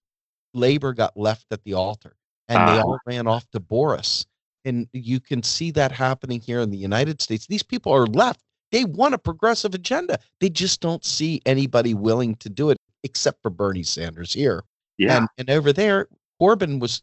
[0.54, 2.16] labor got left at the altar
[2.48, 2.86] and they Uh-huh.
[2.86, 4.26] all ran off to boris
[4.64, 8.40] and you can see that happening here in the united states these people are left
[8.72, 13.40] they want a progressive agenda they just don't see anybody willing to do it except
[13.42, 14.64] for bernie sanders here
[14.98, 15.16] yeah.
[15.16, 16.08] and and over there,
[16.40, 17.02] Corbyn was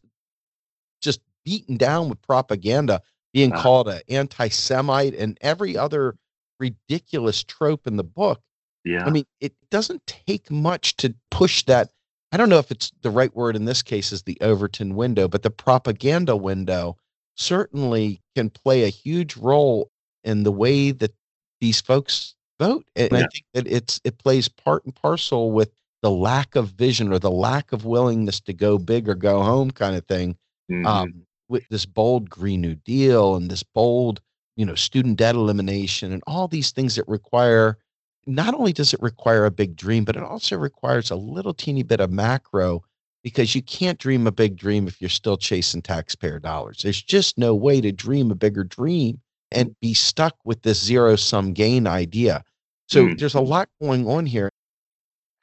[1.02, 3.02] just beaten down with propaganda,
[3.34, 3.62] being Uh.
[3.62, 6.16] called an anti-Semite and every other
[6.60, 8.42] ridiculous trope in the book.
[8.84, 9.04] yeah.
[9.06, 11.90] I mean, it doesn't take much to push that.
[12.32, 15.28] I don't know if it's the right word in this case is the Overton window,
[15.28, 16.98] but the propaganda window
[17.36, 19.90] certainly can play a huge role
[20.24, 21.14] in the way that
[21.62, 22.86] these folks vote.
[22.96, 27.12] And I think that it's it plays part and parcel with the lack of vision
[27.12, 30.38] or the lack of willingness to go big or go home kind of thing.
[30.72, 30.86] Mhm.
[30.86, 34.20] Um, with this bold Green New Deal and this bold,
[34.56, 37.78] you know, student debt elimination and all these things that require
[38.26, 41.84] not only does it require a big dream, but it also requires a little teeny
[41.84, 42.84] bit of macro
[43.24, 46.82] because you can't dream a big dream if you're still chasing taxpayer dollars.
[46.82, 51.16] There's just no way to dream a bigger dream and be stuck with this zero
[51.16, 52.44] sum gain idea.
[52.88, 53.18] So Mm.
[53.18, 54.52] there's a lot going on here.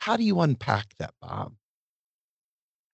[0.00, 1.54] How do you unpack that, Bob?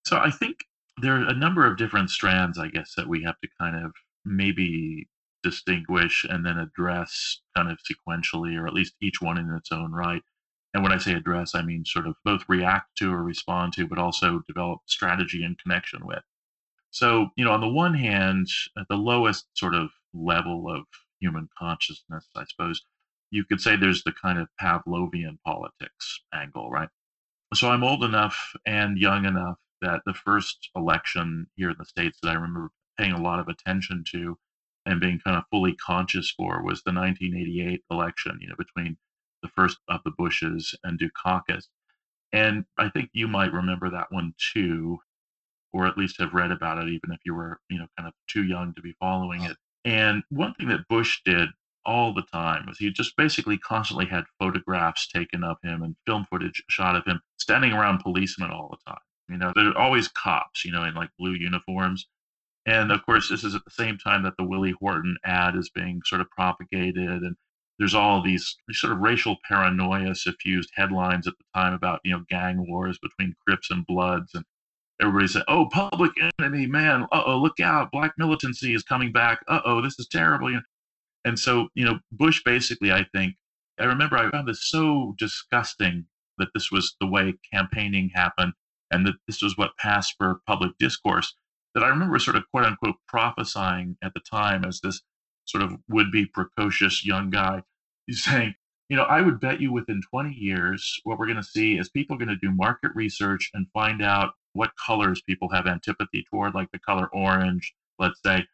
[0.06, 0.64] So I think
[1.00, 3.92] there are a number of different strands, I guess, that we have to kind of
[4.24, 5.08] maybe
[5.42, 9.92] distinguish and then address kind of sequentially, or at least each one in its own
[9.92, 10.22] right.
[10.74, 13.86] And when I say address, I mean sort of both react to or respond to,
[13.86, 16.22] but also develop strategy in connection with.
[16.90, 20.84] So, you know, on the one hand, at the lowest sort of level of
[21.20, 22.82] human consciousness, I suppose,
[23.30, 26.88] you could say there's the kind of Pavlovian politics angle, right?
[27.54, 32.18] So I'm old enough and young enough that the first election here in the States
[32.22, 34.36] that I remember paying a lot of attention to
[34.86, 38.96] and being kind of fully conscious for was the 1988 election, you know, between
[39.42, 41.64] the first of the Bushes and Dukakis.
[42.32, 44.98] And I think you might remember that one too,
[45.72, 48.14] or at least have read about it, even if you were, you know, kind of
[48.28, 49.56] too young to be following it.
[49.88, 51.48] And one thing that Bush did
[51.87, 56.27] all the time was he just basically constantly had photographs taken of him and film
[56.29, 59.01] footage shot of him standing around policemen all the time.
[59.31, 62.07] You know, there are always cops, you know, in like blue uniforms.
[62.66, 65.70] And of course, this is at the same time that the Willie Horton ad is
[65.70, 67.22] being sort of propagated.
[67.22, 67.35] And
[67.79, 72.24] there's all these sort of racial paranoia suffused headlines at the time about, you know,
[72.29, 74.35] gang wars between Crips and Bloods.
[74.35, 74.44] And
[75.00, 79.40] everybody said, oh, public enemy, man, uh oh, look out, black militancy is coming back.
[79.48, 80.58] Uh oh, this is terrible.
[81.24, 83.34] And so, you know, Bush basically, I think,
[83.78, 86.06] I remember I found this so disgusting
[86.38, 88.52] that this was the way campaigning happened
[88.90, 91.34] and that this was what passed for public discourse
[91.74, 95.00] that I remember sort of quote unquote prophesying at the time as this
[95.44, 97.62] sort of would be precocious young guy.
[98.11, 98.54] Saying,
[98.88, 101.90] you know, I would bet you within 20 years, what we're going to see is
[101.90, 106.24] people are going to do market research and find out what colors people have antipathy
[106.30, 108.44] toward, like the color orange, let's say.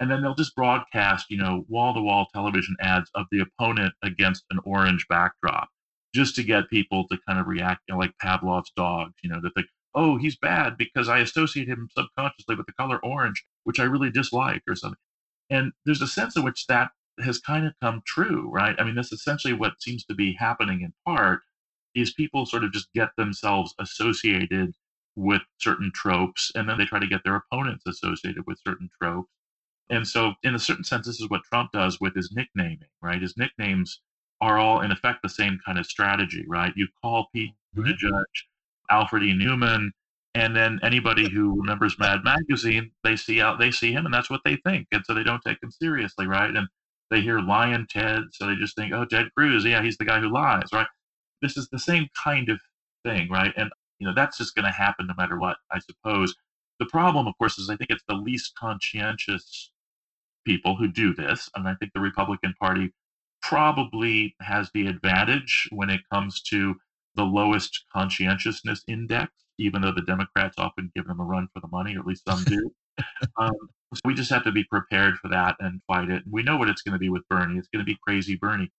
[0.00, 3.94] And then they'll just broadcast, you know, wall to wall television ads of the opponent
[4.02, 5.68] against an orange backdrop
[6.14, 9.40] just to get people to kind of react, you know, like Pavlov's dogs, you know,
[9.42, 13.80] that think, oh, he's bad because I associate him subconsciously with the color orange, which
[13.80, 14.98] I really dislike or something.
[15.50, 16.90] And there's a sense in which that
[17.20, 18.74] has kind of come true, right?
[18.78, 21.40] I mean, that's essentially what seems to be happening in part
[21.94, 24.74] is people sort of just get themselves associated
[25.16, 29.30] with certain tropes and then they try to get their opponents associated with certain tropes.
[29.90, 33.20] And so, in a certain sense, this is what Trump does with his nicknaming, right?
[33.20, 34.00] His nicknames
[34.40, 36.72] are all, in effect, the same kind of strategy, right?
[36.74, 38.90] You call Pete Buttigieg mm-hmm.
[38.90, 39.34] Alfred E.
[39.34, 39.90] Neuman,
[40.34, 44.30] and then anybody who remembers Mad Magazine, they see out, they see him, and that's
[44.30, 46.54] what they think, and so they don't take him seriously, right?
[46.54, 46.66] And
[47.10, 50.20] they hear Lyin' Ted, so they just think, oh, Ted Cruz, yeah, he's the guy
[50.20, 50.86] who lies, right?
[51.42, 52.60] This is the same kind of
[53.04, 53.52] thing, right?
[53.56, 56.34] And you know that's just going to happen no matter what, I suppose.
[56.80, 59.70] The problem, of course, is I think it's the least conscientious
[60.44, 62.92] people who do this, and I think the Republican Party
[63.42, 66.74] probably has the advantage when it comes to
[67.14, 71.68] the lowest conscientiousness index, even though the Democrats often give them a run for the
[71.68, 72.70] money, or at least some do.
[73.38, 73.52] um,
[73.94, 76.24] so we just have to be prepared for that and fight it.
[76.24, 77.58] And We know what it's going to be with Bernie.
[77.58, 78.70] It's going to be crazy Bernie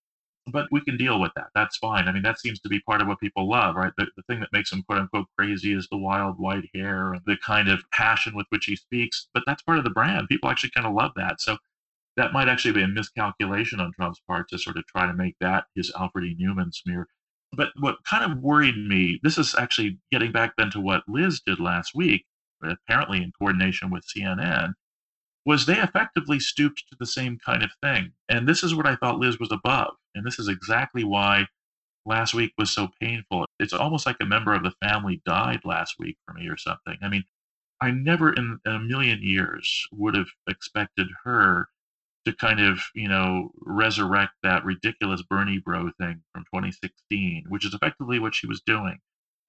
[0.47, 1.47] but we can deal with that.
[1.55, 2.07] That's fine.
[2.07, 3.93] I mean, that seems to be part of what people love, right?
[3.97, 7.21] The, the thing that makes him quote unquote crazy is the wild white hair and
[7.25, 9.27] the kind of passion with which he speaks.
[9.33, 10.27] But that's part of the brand.
[10.29, 11.41] People actually kind of love that.
[11.41, 11.57] So
[12.17, 15.35] that might actually be a miscalculation on Trump's part to sort of try to make
[15.41, 16.37] that his Alfred E.
[16.39, 17.07] Neuman smear.
[17.51, 21.41] But what kind of worried me, this is actually getting back then to what Liz
[21.45, 22.25] did last week,
[22.63, 24.73] apparently in coordination with CNN,
[25.45, 28.11] was they effectively stooped to the same kind of thing.
[28.29, 29.95] And this is what I thought Liz was above.
[30.15, 31.45] And this is exactly why
[32.05, 33.45] last week was so painful.
[33.59, 36.97] It's almost like a member of the family died last week for me or something.
[37.01, 37.23] I mean,
[37.81, 41.67] I never in a million years would have expected her
[42.25, 47.73] to kind of, you know, resurrect that ridiculous Bernie bro thing from 2016, which is
[47.73, 48.97] effectively what she was doing.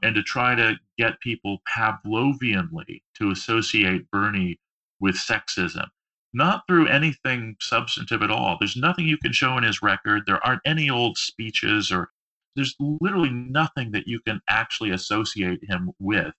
[0.03, 4.59] And to try to get people Pavlovianly to associate Bernie
[5.01, 5.87] with sexism,
[6.37, 8.59] not through anything substantive at all.
[8.61, 10.25] There's nothing you can show in his record.
[10.27, 12.11] There aren't any old speeches or
[12.55, 16.35] there's literally nothing that you can actually associate him with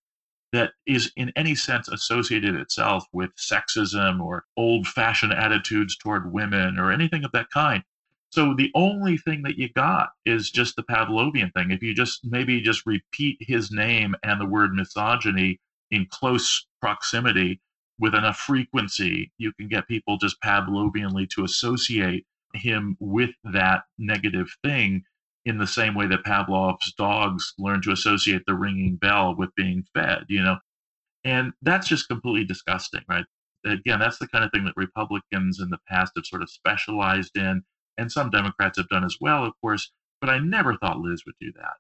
[0.54, 6.78] that is in any sense associated itself with sexism or old fashioned attitudes toward women
[6.78, 7.84] or anything of that kind.
[8.30, 11.72] So the only thing that you got is just the Pavlovian thing.
[11.72, 15.60] If you just maybe just repeat his name and the word misogyny
[15.92, 17.62] in close proximity,
[18.00, 24.56] with enough frequency, you can get people just Pavlovianly to associate him with that negative
[24.64, 25.04] thing
[25.46, 29.86] in the same way that Pavlov's dogs learn to associate the ringing bell with being
[29.94, 30.58] fed, you know?
[31.24, 33.26] And that's just completely disgusting, right?
[33.66, 37.38] Again, that's the kind of thing that Republicans in the past have sort of specialized
[37.38, 37.64] in,
[37.98, 41.36] and some Democrats have done as well, of course, but I never thought Liz would
[41.40, 41.74] do that.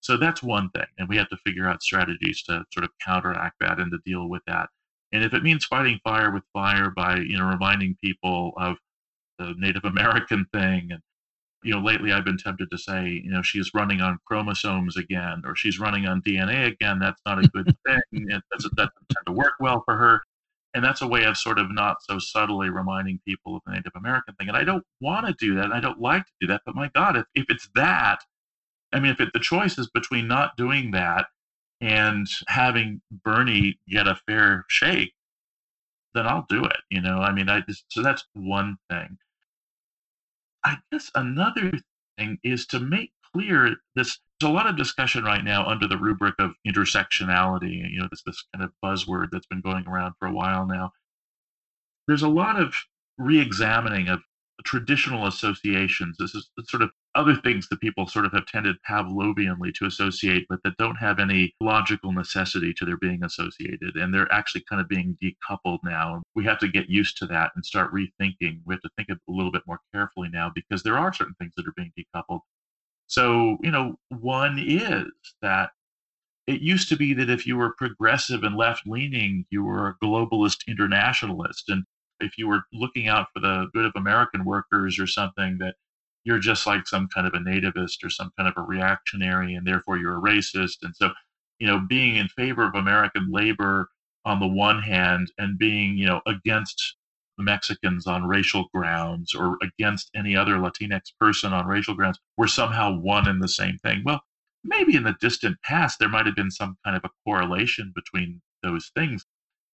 [0.00, 0.86] So that's one thing.
[0.98, 4.28] And we have to figure out strategies to sort of counteract that and to deal
[4.28, 4.68] with that.
[5.12, 8.76] And if it means fighting fire with fire by, you know, reminding people of
[9.38, 11.00] the Native American thing and
[11.62, 15.42] you know, lately I've been tempted to say, you know, she's running on chromosomes again,
[15.44, 16.98] or she's running on DNA again.
[16.98, 18.00] That's not a good thing.
[18.12, 20.22] It doesn't, that doesn't tend to work well for her.
[20.74, 23.92] And that's a way of sort of not so subtly reminding people of the Native
[23.96, 24.48] American thing.
[24.48, 25.64] And I don't want to do that.
[25.64, 26.60] And I don't like to do that.
[26.64, 28.18] But my God, if, if it's that,
[28.92, 31.26] I mean, if it, the choice is between not doing that
[31.80, 35.12] and having Bernie get a fair shake,
[36.14, 36.78] then I'll do it.
[36.90, 39.18] You know, I mean, I just, so that's one thing.
[40.64, 41.72] I guess another
[42.18, 44.18] thing is to make clear this.
[44.40, 47.90] There's a lot of discussion right now under the rubric of intersectionality.
[47.90, 50.92] You know, this this kind of buzzword that's been going around for a while now.
[52.06, 52.74] There's a lot of
[53.18, 54.20] re-examining of
[54.64, 56.16] traditional associations.
[56.18, 60.46] This is sort of other things that people sort of have tended Pavlovianly to associate,
[60.48, 63.96] but that don't have any logical necessity to their being associated.
[63.96, 66.22] And they're actually kind of being decoupled now.
[66.36, 68.60] We have to get used to that and start rethinking.
[68.64, 71.52] We have to think a little bit more carefully now because there are certain things
[71.56, 72.40] that are being decoupled.
[73.08, 75.06] So, you know, one is
[75.42, 75.70] that
[76.46, 80.04] it used to be that if you were progressive and left leaning, you were a
[80.04, 81.68] globalist internationalist.
[81.68, 81.82] And
[82.20, 85.74] if you were looking out for the good of American workers or something, that
[86.24, 89.66] you're just like some kind of a nativist or some kind of a reactionary, and
[89.66, 90.78] therefore you're a racist.
[90.82, 91.10] And so,
[91.58, 93.88] you know, being in favor of American labor
[94.24, 96.96] on the one hand and being, you know, against
[97.38, 102.48] the Mexicans on racial grounds or against any other Latinx person on racial grounds were
[102.48, 104.02] somehow one and the same thing.
[104.04, 104.20] Well,
[104.64, 108.42] maybe in the distant past there might have been some kind of a correlation between
[108.62, 109.24] those things.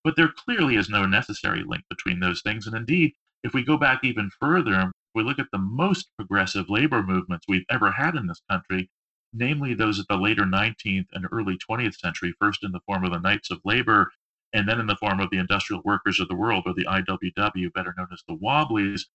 [0.05, 2.67] But there clearly is no necessary link between those things.
[2.67, 7.03] And indeed, if we go back even further, we look at the most progressive labor
[7.03, 8.91] movements we've ever had in this country,
[9.33, 13.13] namely those of the later 19th and early 20th century, first in the form of
[13.13, 14.11] the Knights of Labor,
[14.53, 17.73] and then in the form of the Industrial Workers of the World, or the IWW,
[17.73, 19.07] better known as the Wobblies.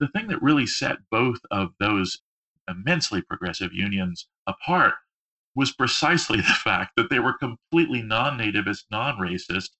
[0.00, 2.20] The thing that really set both of those
[2.68, 4.94] immensely progressive unions apart
[5.54, 9.70] was precisely the fact that they were completely non nativist, non racist,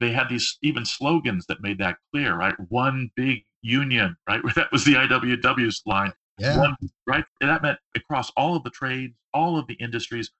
[0.00, 2.54] they had these even slogans that made that clear, right?
[2.68, 4.40] One big union, right?
[4.54, 6.12] That was the IWW's line.
[6.38, 6.58] Yeah.
[6.58, 7.24] One, right?
[7.40, 10.30] And that meant across all of the trades, all of the industries,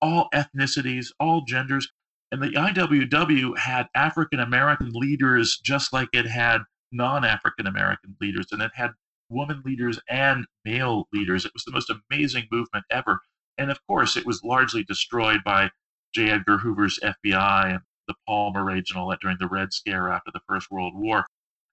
[0.00, 1.88] all ethnicities, all genders.
[2.30, 6.60] And the IWW had African American leaders just like it had
[6.92, 8.90] non African American leaders, and it had
[9.30, 11.44] woman leaders and male leaders.
[11.44, 13.20] It was the most amazing movement ever.
[13.58, 15.70] And of course, it was largely destroyed by
[16.14, 16.30] J.
[16.30, 20.30] Edgar Hoover's FBI and the Palmer raids and all that during the Red Scare after
[20.32, 21.26] the First World War.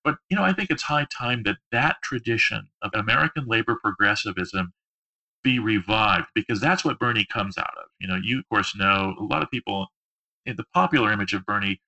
[0.05, 4.71] But you know, I think it's high time that that tradition of American labor progressivism
[5.43, 7.85] be revived because that's what Bernie comes out of.
[7.99, 9.87] You know, you of course know a lot of people
[10.45, 11.81] in the popular image of Bernie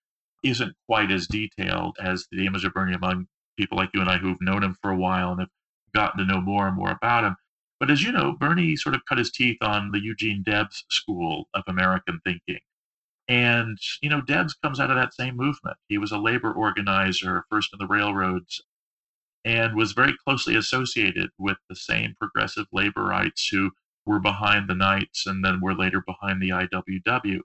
[0.43, 4.17] isn't quite as detailed as the image of Bernie among people like you and I
[4.17, 5.49] who've known him for a while and have
[5.93, 7.35] gotten to know more and more about him.
[7.79, 11.47] But as you know, Bernie sort of cut his teeth on the Eugene Debs School
[11.53, 12.59] of American Thinking.
[13.27, 15.77] And, you know, Debs comes out of that same movement.
[15.89, 18.61] He was a labor organizer, first in the railroads,
[19.43, 23.71] and was very closely associated with the same progressive laborites who
[24.05, 27.39] were behind the Knights and then were later behind the IWW.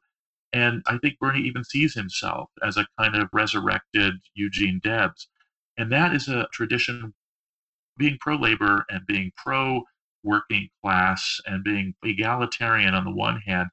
[0.52, 5.28] And I think Bernie even sees himself as a kind of resurrected Eugene Debs.
[5.76, 7.14] And that is a tradition
[7.96, 9.82] being pro labor and being pro
[10.22, 13.68] working class and being egalitarian on the one hand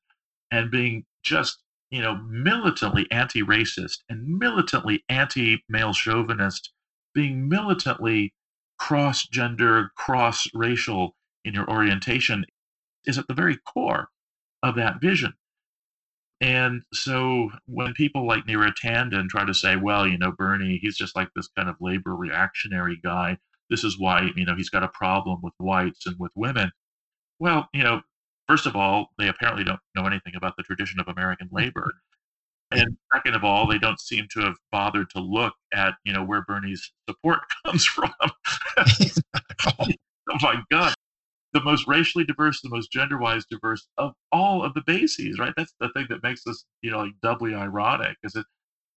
[0.52, 1.60] and being just
[1.92, 6.72] you know militantly anti-racist and militantly anti-male chauvinist
[7.14, 8.34] being militantly
[8.78, 12.46] cross-gender cross-racial in your orientation
[13.06, 14.10] is at the very core
[14.64, 15.34] of that vision
[16.42, 20.98] and so when people like Neera Tanden try to say, well, you know, Bernie, he's
[20.98, 23.38] just like this kind of labor reactionary guy.
[23.70, 26.72] This is why, you know, he's got a problem with whites and with women.
[27.40, 28.02] Well, you know,
[28.50, 31.58] first of all, they apparently don't know anything about the tradition of American mm-hmm.
[31.58, 31.94] labor.
[32.72, 36.24] And second of all, they don't seem to have bothered to look at, you know,
[36.24, 38.14] where Bernie's support comes from.
[38.78, 40.94] oh my God
[41.54, 45.54] the most racially diverse, the most gender-wise diverse of all of the bases, right?
[45.58, 48.46] That's the thing that makes this, you know, like doubly ironic, is it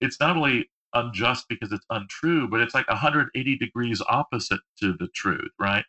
[0.01, 5.07] it's not only unjust because it's untrue, but it's like 180 degrees opposite to the
[5.15, 5.85] truth, right?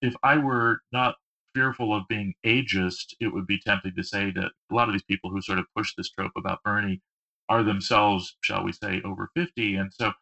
[0.00, 1.16] If I were not
[1.54, 5.04] fearful of being ageist, it would be tempting to say that a lot of these
[5.04, 7.00] people who sort of push this trope about Bernie
[7.48, 9.76] are themselves, shall we say, over 50.
[9.76, 10.12] And so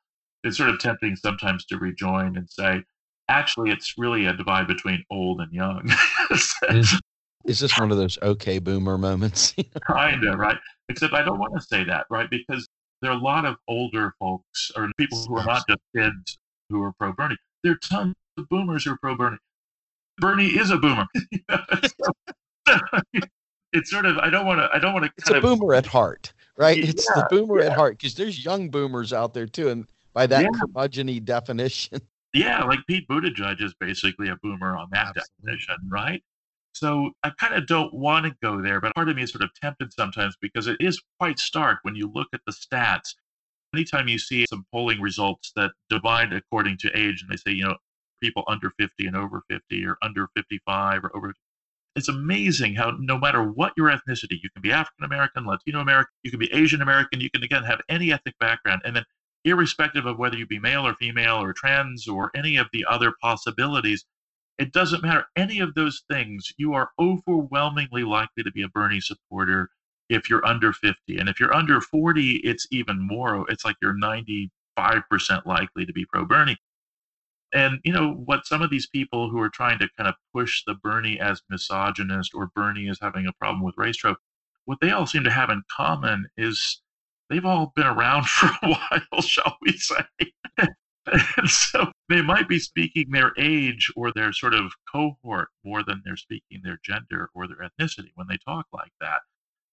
[0.44, 2.82] it's sort of tempting sometimes to rejoin and say,
[3.28, 5.90] actually it's really a divide between old and young.
[6.70, 7.00] is,
[7.44, 9.54] is this one of those okay boomer moments?
[9.86, 10.58] kind of, right?
[10.88, 12.28] Except I don't want to say that, right?
[12.30, 12.66] Because
[13.02, 16.82] there are a lot of older folks or people who are not just kids who
[16.82, 17.36] are pro Bernie.
[17.62, 19.38] There are tons of boomers who are pro Bernie.
[20.18, 21.06] Bernie is a boomer.
[23.72, 25.12] it's sort of I don't want to I don't want to.
[25.16, 26.78] It's a boomer at heart, right?
[26.78, 27.66] It's yeah, the boomer yeah.
[27.66, 30.48] at heart because there's young boomers out there too, and by that yeah.
[30.48, 32.00] curmudgeony definition,
[32.34, 35.32] yeah, like Pete Buttigieg is basically a boomer on that Absolutely.
[35.44, 36.22] definition, right?
[36.72, 39.42] So I kind of don't want to go there, but part of me is sort
[39.42, 43.14] of tempted sometimes because it is quite stark when you look at the stats.
[43.74, 47.64] Anytime you see some polling results that divide according to age, and they say, you
[47.64, 47.76] know,
[48.20, 51.34] people under 50 and over 50 or under 55 or over
[51.96, 56.12] it's amazing how no matter what your ethnicity, you can be African American, Latino American,
[56.22, 59.04] you can be Asian American, you can again have any ethnic background, and then
[59.44, 63.12] irrespective of whether you be male or female or trans or any of the other
[63.20, 64.04] possibilities,
[64.58, 65.24] it doesn't matter.
[65.36, 69.70] Any of those things, you are overwhelmingly likely to be a Bernie supporter
[70.08, 71.18] if you're under 50.
[71.18, 73.44] And if you're under 40, it's even more.
[73.50, 74.50] It's like you're 95%
[75.46, 76.56] likely to be pro Bernie.
[77.52, 80.62] And, you know, what some of these people who are trying to kind of push
[80.66, 84.18] the Bernie as misogynist or Bernie as having a problem with race trope,
[84.66, 86.82] what they all seem to have in common is
[87.30, 90.04] they've all been around for a while, shall we say.
[91.38, 96.02] and so they might be speaking their age or their sort of cohort more than
[96.04, 99.20] they're speaking their gender or their ethnicity when they talk like that.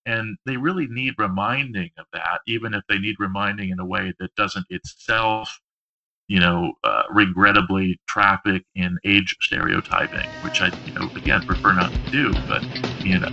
[0.05, 4.13] And they really need reminding of that, even if they need reminding in a way
[4.19, 5.59] that doesn't itself,
[6.27, 11.91] you know, uh, regrettably traffic in age stereotyping, which I, you know, again, prefer not
[11.93, 12.33] to do.
[12.47, 12.63] But,
[13.05, 13.29] you know.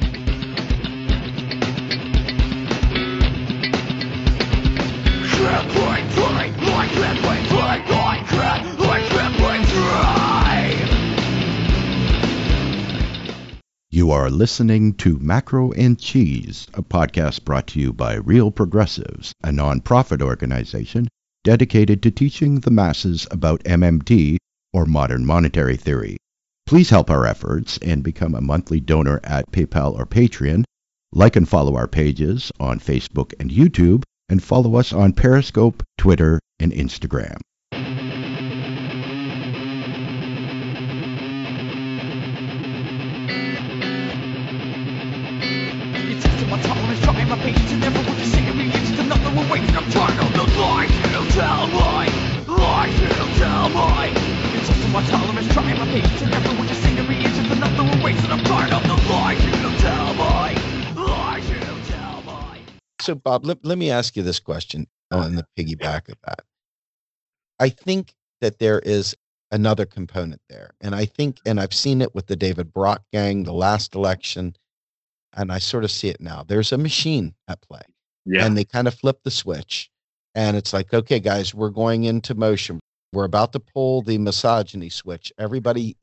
[13.90, 19.32] You are listening to Macro and Cheese, a podcast brought to you by Real Progressives,
[19.42, 21.08] a nonprofit organization
[21.44, 24.36] dedicated to teaching the masses about MMT
[24.72, 26.16] or modern monetary theory.
[26.66, 30.64] Please help our efforts and become a monthly donor at PayPal or Patreon.
[31.12, 36.40] Like and follow our pages on Facebook and YouTube and follow us on Periscope, Twitter,
[36.58, 37.38] and Instagram.
[63.00, 66.42] So, Bob, let, let me ask you this question on the piggyback of that.
[67.60, 69.16] I think that there is
[69.52, 70.72] another component there.
[70.80, 74.56] And I think, and I've seen it with the David Brock gang, the last election,
[75.34, 76.44] and I sort of see it now.
[76.46, 77.82] There's a machine at play.
[78.24, 78.44] Yeah.
[78.44, 79.88] And they kind of flip the switch.
[80.34, 82.80] And it's like, okay, guys, we're going into motion.
[83.12, 85.32] We're about to pull the misogyny switch.
[85.38, 85.96] Everybody,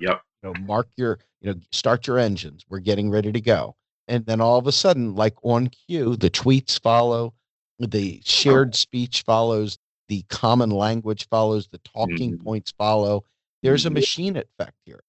[0.00, 0.22] Yep.
[0.42, 2.64] you know, mark your, you know, start your engines.
[2.68, 3.76] We're getting ready to go.
[4.08, 7.34] And then all of a sudden, like on cue, the tweets follow,
[7.78, 9.76] the shared speech follows,
[10.08, 12.44] the common language follows, the talking Mhm.
[12.44, 13.24] points follow.
[13.62, 13.94] There's a Mhm.
[13.94, 15.00] machine effect here.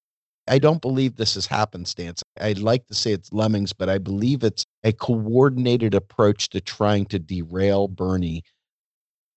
[0.48, 2.22] I don't believe this is happenstance.
[2.40, 7.06] I'd like to say it's lemmings, but I believe it's a coordinated approach to trying
[7.06, 8.42] to derail Bernie.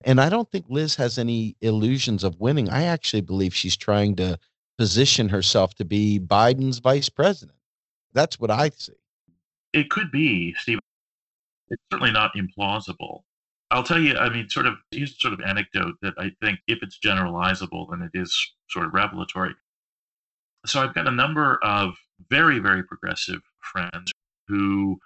[0.04, 2.70] And I don't think Liz has any illusions of winning.
[2.70, 4.38] I actually believe she's trying to
[4.78, 7.58] position herself to be Biden's vice president.
[8.14, 8.94] That's what I see.
[9.74, 10.80] It could be, Steve.
[11.70, 13.22] It's certainly not implausible.
[13.70, 16.80] I'll tell you, I mean, sort of, here's sort of anecdote that I think if
[16.82, 18.36] it's generalizable, then it is
[18.70, 19.54] sort of revelatory.
[20.66, 21.96] So I've got a number of
[22.30, 24.12] very, very progressive friends
[24.48, 25.00] who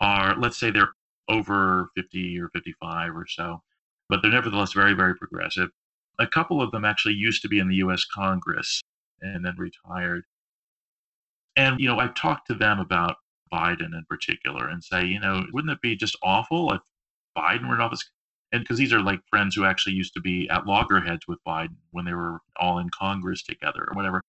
[0.00, 0.92] are, let's say they're
[1.28, 3.62] over 50 or 55 or so,
[4.08, 5.70] but they're nevertheless very, very progressive.
[6.18, 8.82] A couple of them actually used to be in the US Congress
[9.20, 10.24] and then retired.
[11.56, 13.16] And, you know, I've talked to them about
[13.52, 16.80] Biden in particular and say, you know, wouldn't it be just awful if
[17.36, 18.08] Biden were in office?
[18.52, 21.76] And because these are like friends who actually used to be at loggerheads with Biden
[21.90, 24.22] when they were all in Congress together or whatever.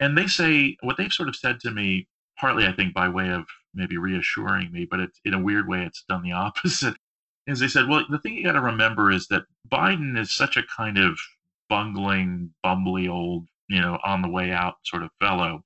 [0.00, 2.08] And they say what they've sort of said to me,
[2.38, 3.44] partly I think by way of
[3.74, 6.96] maybe reassuring me, but it's in a weird way, it's done the opposite.
[7.46, 10.56] Is they said, well, the thing you got to remember is that Biden is such
[10.56, 11.18] a kind of
[11.68, 15.62] bungling, bumbly old, you know, on the way out sort of fellow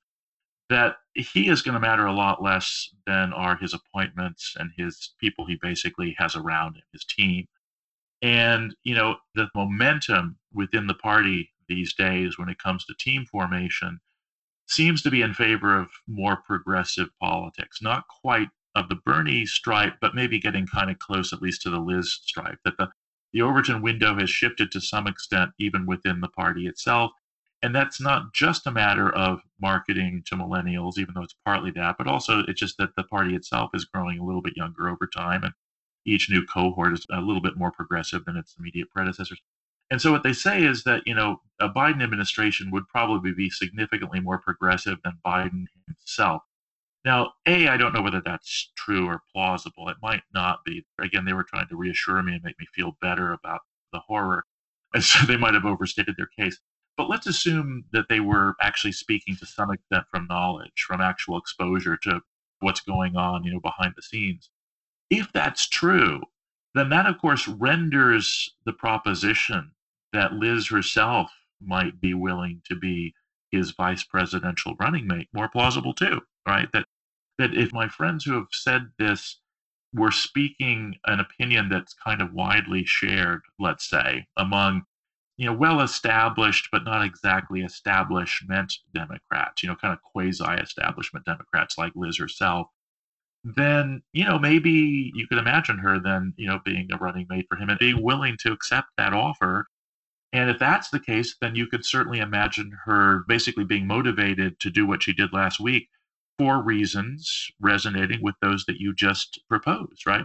[0.69, 5.15] that he is going to matter a lot less than are his appointments and his
[5.19, 7.47] people he basically has around him, his team.
[8.21, 13.25] And, you know, the momentum within the party these days when it comes to team
[13.25, 14.01] formation
[14.67, 18.49] seems to be in favor of more progressive politics, not quite
[18.79, 22.13] of the Bernie stripe, but maybe getting kind of close at least to the Liz
[22.13, 22.89] stripe, that the,
[23.33, 27.11] the Overton window has shifted to some extent even within the party itself.
[27.61, 31.97] And that's not just a matter of marketing to millennials, even though it's partly that,
[31.99, 35.09] but also it's just that the party itself is growing a little bit younger over
[35.09, 35.43] time.
[35.43, 35.53] And
[36.07, 39.41] each new cohort is a little bit more progressive than its immediate predecessors.
[39.91, 43.51] And so what they say is that, you know, a Biden administration would probably be
[43.51, 46.43] significantly more progressive than Biden himself.
[47.05, 49.89] Now, A, I don't know whether that's true or plausible.
[49.89, 50.85] It might not be.
[50.99, 53.61] Again, they were trying to reassure me and make me feel better about
[53.93, 54.45] the horror.
[54.95, 56.59] And so they might have overstated their case.
[56.97, 61.37] But let's assume that they were actually speaking to some extent from knowledge, from actual
[61.37, 62.23] exposure to
[62.61, 64.51] what's going on, you know, behind the scenes.
[65.11, 66.23] If that's true,
[66.75, 69.73] then that, of course, renders the proposition
[70.13, 71.31] that Liz herself
[71.61, 73.15] might be willing to be
[73.51, 76.69] his vice presidential running mate more plausible too, right?
[76.73, 76.88] That
[77.39, 79.41] that if my friends who have said this
[79.95, 84.83] were speaking an opinion that's kind of widely shared, let's say, among
[85.37, 91.25] you know well established but not exactly establishment Democrats, you know, kind of quasi establishment
[91.25, 92.69] Democrats like Liz herself,
[93.45, 97.47] then you know maybe you could imagine her then you know being a running mate
[97.49, 99.67] for him and being willing to accept that offer.
[100.33, 104.71] And if that's the case then you could certainly imagine her basically being motivated to
[104.71, 105.89] do what she did last week
[106.39, 110.25] for reasons resonating with those that you just proposed right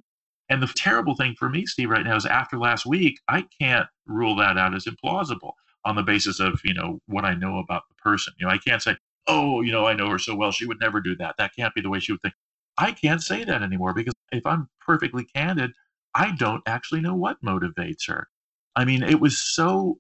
[0.50, 3.88] and the terrible thing for me steve right now is after last week i can't
[4.06, 5.54] rule that out as implausible
[5.86, 8.58] on the basis of you know what i know about the person you know i
[8.58, 8.96] can't say
[9.28, 11.74] oh you know i know her so well she would never do that that can't
[11.74, 12.34] be the way she would think
[12.78, 15.74] I can't say that anymore because if I'm perfectly candid,
[16.16, 18.28] I don't actually know what motivates her.
[18.76, 19.98] I mean, it was so.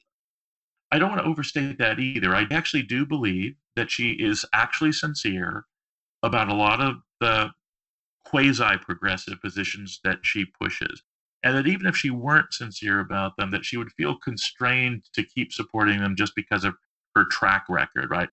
[0.91, 2.35] I don't want to overstate that either.
[2.35, 5.65] I actually do believe that she is actually sincere
[6.23, 7.51] about a lot of the
[8.25, 11.03] quasi progressive positions that she pushes.
[11.43, 15.23] And that even if she weren't sincere about them, that she would feel constrained to
[15.23, 16.75] keep supporting them just because of
[17.15, 18.29] her track record, right?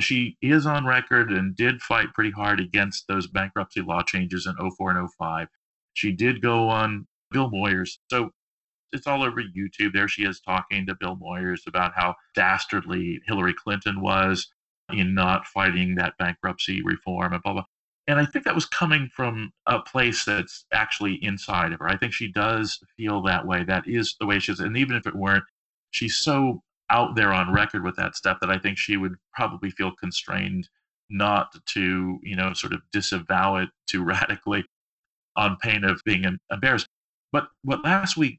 [0.00, 4.70] she is on record and did fight pretty hard against those bankruptcy law changes in
[4.70, 5.48] 04 and 05.
[5.94, 7.98] She did go on Bill Moyers.
[8.10, 8.30] So
[8.92, 9.92] it's all over YouTube.
[9.92, 14.48] There she is talking to Bill Moyers about how dastardly Hillary Clinton was
[14.92, 17.64] in not fighting that bankruptcy reform and blah, blah.
[18.08, 21.88] And I think that was coming from a place that's actually inside of her.
[21.88, 23.64] I think she does feel that way.
[23.64, 24.60] That is the way she is.
[24.60, 25.44] And even if it weren't,
[25.90, 29.70] she's so out there on record with that stuff that I think she would probably
[29.70, 30.68] feel constrained
[31.10, 34.64] not to, you know, sort of disavow it too radically
[35.36, 36.86] on pain of being embarrassed.
[37.32, 38.38] But what last week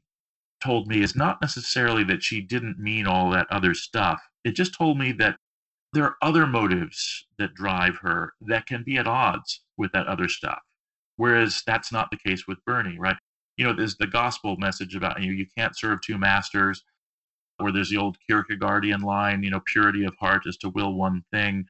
[0.62, 4.20] told me is not necessarily that she didn't mean all that other stuff.
[4.44, 5.36] It just told me that
[5.92, 10.28] there are other motives that drive her that can be at odds with that other
[10.28, 10.60] stuff.
[11.16, 13.16] Whereas that's not the case with Bernie, right?
[13.58, 16.84] you know, there's the gospel message about you, know, you can't serve two masters,
[17.58, 21.24] or there's the old Kierkegaardian line, you know, purity of heart is to will one
[21.32, 21.66] thing.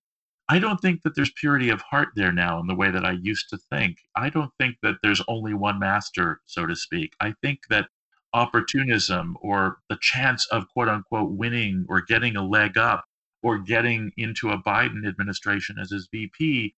[0.51, 3.13] I don't think that there's purity of heart there now in the way that I
[3.13, 3.99] used to think.
[4.15, 7.15] I don't think that there's only one master, so to speak.
[7.21, 7.89] I think that
[8.35, 13.05] opportunism or the chance of quote unquote winning or getting a leg up
[13.43, 16.75] or getting into a Biden administration as his VP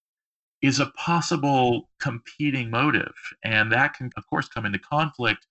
[0.63, 3.15] is a possible competing motive.
[3.45, 5.47] And that can, of course, come into conflict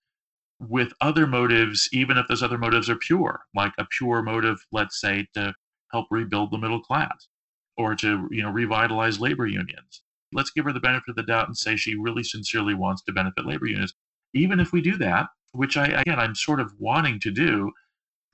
[0.60, 5.00] with other motives, even if those other motives are pure, like a pure motive, let's
[5.00, 5.54] say, to
[5.90, 7.28] help rebuild the middle class
[7.76, 10.02] or to you know revitalize labor unions.
[10.32, 13.12] Let's give her the benefit of the doubt and say she really sincerely wants to
[13.12, 13.94] benefit labor unions.
[14.34, 17.72] Even if we do that, which I again I'm sort of wanting to do,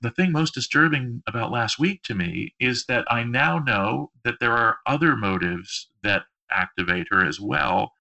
[0.01, 4.35] the thing most disturbing about last week to me is that I now know that
[4.39, 7.93] there are other motives that activate her as well,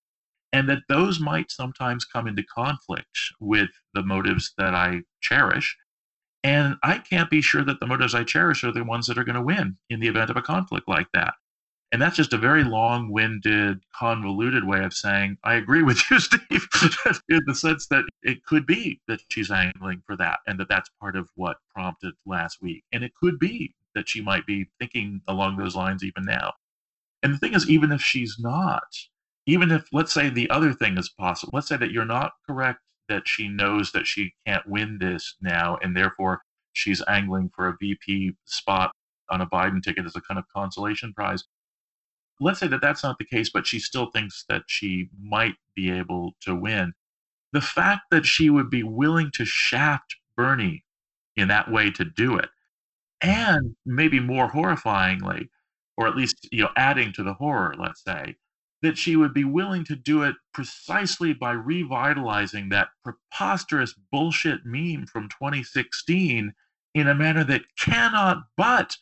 [0.53, 5.77] and that those might sometimes come into conflict with the motives that I cherish.
[6.45, 9.25] And I can't be sure that the motives I cherish are the ones that are
[9.25, 11.35] going to win in the event of a conflict like that.
[11.97, 16.21] And that's just a very long winded, convoluted way of saying, I agree with you,
[16.21, 16.69] Steve,
[17.31, 20.91] in the sense that it could be that she's angling for that and that that's
[21.01, 22.85] part of what prompted last week.
[22.93, 26.53] And it could be that she might be thinking along those lines even now.
[27.23, 28.83] And the thing is, even if she's not,
[29.47, 32.81] even if, let's say, the other thing is possible, let's say that you're not correct
[33.09, 36.43] that she knows that she can't win this now, and therefore
[36.75, 38.93] she's angling for a VP spot
[39.31, 41.43] on a Biden ticket as a kind of consolation prize
[42.41, 45.91] let's say that that's not the case, but she still thinks that she might be
[45.91, 46.93] able to win.
[47.53, 50.85] The fact that she would be willing to shaft Bernie
[51.37, 52.49] in that way to do it,
[53.23, 55.49] and maybe more horrifyingly,
[55.97, 58.37] or at least you know adding to the horror, let's say,
[58.83, 65.07] that she would be willing to do it precisely by revitalizing that preposterous bullshit meme
[65.07, 66.53] from 2016
[66.95, 68.97] in a manner that cannot but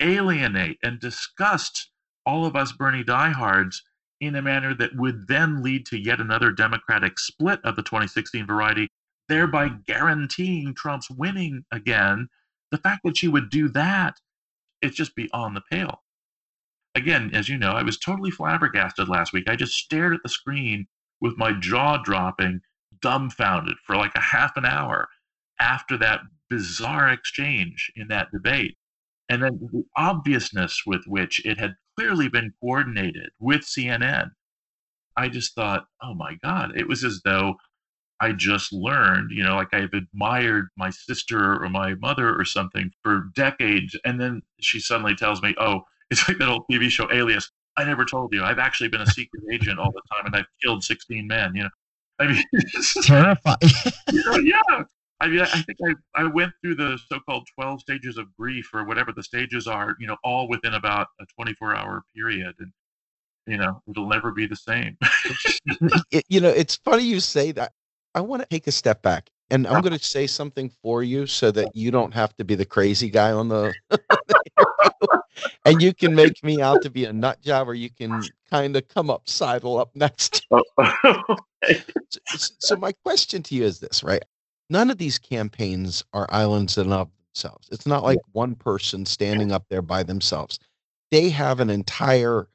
[0.00, 1.90] alienate and disgust
[2.28, 3.82] all of us Bernie diehards
[4.20, 8.46] in a manner that would then lead to yet another Democratic split of the 2016
[8.46, 8.86] variety,
[9.30, 12.28] thereby guaranteeing Trump's winning again.
[12.70, 14.18] The fact that she would do that,
[14.82, 16.02] it's just beyond the pale.
[16.94, 19.48] Again, as you know, I was totally flabbergasted last week.
[19.48, 20.86] I just stared at the screen
[21.22, 22.60] with my jaw dropping,
[23.00, 25.08] dumbfounded for like a half an hour
[25.60, 26.20] after that
[26.50, 28.76] bizarre exchange in that debate.
[29.30, 34.30] And then the obviousness with which it had clearly been coordinated with CNN.
[35.16, 37.56] I just thought, oh my God, it was as though
[38.20, 42.92] I just learned, you know, like I've admired my sister or my mother or something
[43.02, 43.96] for decades.
[44.04, 47.50] And then she suddenly tells me, oh, it's like that old TV show Alias.
[47.76, 48.42] I never told you.
[48.42, 51.64] I've actually been a secret agent all the time and I've killed 16 men, you
[51.64, 51.70] know.
[52.20, 53.58] I mean, it's terrifying.
[54.12, 54.82] you know, yeah.
[55.20, 58.84] I mean, I think I, I went through the so-called 12 stages of grief or
[58.84, 62.54] whatever the stages are, you know, all within about a 24 hour period.
[62.60, 62.72] And,
[63.46, 64.96] you know, it'll never be the same.
[66.12, 67.72] it, you know, it's funny you say that.
[68.14, 69.98] I want to take a step back and I'm going to uh-huh.
[69.98, 73.48] say something for you so that you don't have to be the crazy guy on
[73.48, 73.74] the,
[75.64, 78.76] and you can make me out to be a nut job or you can kind
[78.76, 80.46] of come up sidle up next.
[80.50, 80.62] Oh,
[82.08, 82.18] so,
[82.58, 84.22] so my question to you is this, right?
[84.70, 87.68] None of these campaigns are islands in of themselves.
[87.70, 90.58] It's not like one person standing up there by themselves.
[91.10, 92.48] They have an entire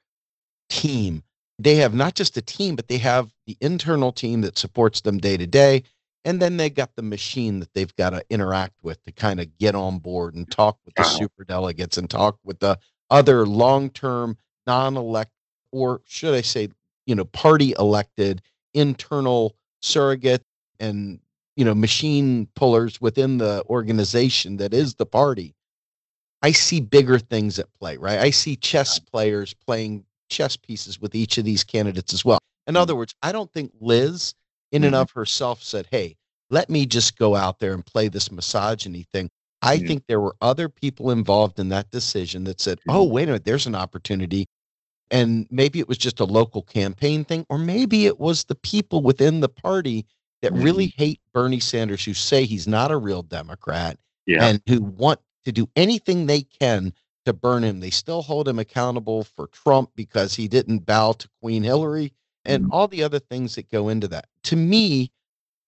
[0.70, 1.24] team.
[1.60, 5.18] They have not just a team, but they have the internal team that supports them
[5.18, 5.84] day to day.
[6.26, 9.58] And then they got the machine that they've got to interact with to kind of
[9.58, 13.90] get on board and talk with the super delegates and talk with the other long
[13.90, 15.32] term, non elect,
[15.72, 16.70] or should I say,
[17.06, 18.42] you know, party elected
[18.74, 20.44] internal surrogate
[20.80, 21.20] and
[21.56, 25.54] you know machine pullers within the organization that is the party
[26.42, 31.16] i see bigger things at play right i see chess players playing chess pieces with
[31.16, 33.00] each of these candidates as well in other mm-hmm.
[33.00, 34.34] words i don't think liz
[34.72, 34.88] in mm-hmm.
[34.88, 36.16] and of herself said hey
[36.50, 39.30] let me just go out there and play this misogyny thing
[39.62, 39.88] i mm-hmm.
[39.88, 43.46] think there were other people involved in that decision that said oh wait a minute
[43.46, 44.48] there's an opportunity
[45.12, 49.02] and maybe it was just a local campaign thing or maybe it was the people
[49.04, 50.06] within the party
[50.44, 51.02] that really mm-hmm.
[51.02, 54.46] hate Bernie Sanders, who say he's not a real Democrat, yeah.
[54.46, 56.94] and who want to do anything they can
[57.26, 57.80] to burn him.
[57.80, 62.14] They still hold him accountable for Trump because he didn't bow to Queen Hillary
[62.44, 62.74] and mm-hmm.
[62.74, 64.28] all the other things that go into that.
[64.44, 65.12] To me,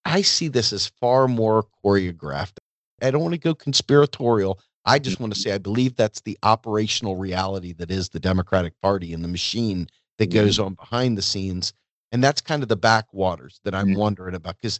[0.03, 2.57] I see this as far more choreographed.
[3.01, 4.59] I don't want to go conspiratorial.
[4.83, 5.49] I just want to mm-hmm.
[5.49, 9.87] say I believe that's the operational reality that is the Democratic Party and the machine
[10.17, 10.65] that goes mm-hmm.
[10.65, 11.73] on behind the scenes
[12.15, 13.99] and that's kind of the backwaters that I'm mm-hmm.
[13.99, 14.79] wondering about because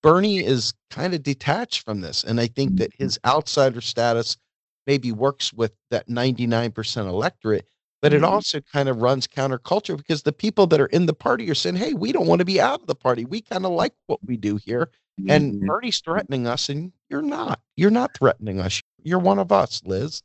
[0.00, 2.22] Bernie is kind of detached from this.
[2.22, 4.36] And I think that his outsider status
[4.86, 7.66] maybe works with that 99% electorate,
[8.00, 8.28] but it Mhm.
[8.28, 11.74] also kind of runs counterculture because the people that are in the party are saying,
[11.74, 13.24] hey, we don't want to be out of the party.
[13.24, 14.92] We kind of like what we do here.
[15.28, 15.60] And.
[15.62, 17.60] Bernie's threatening us, and you're not.
[17.74, 18.80] You're not threatening us.
[19.02, 20.22] You're one of us, Liz.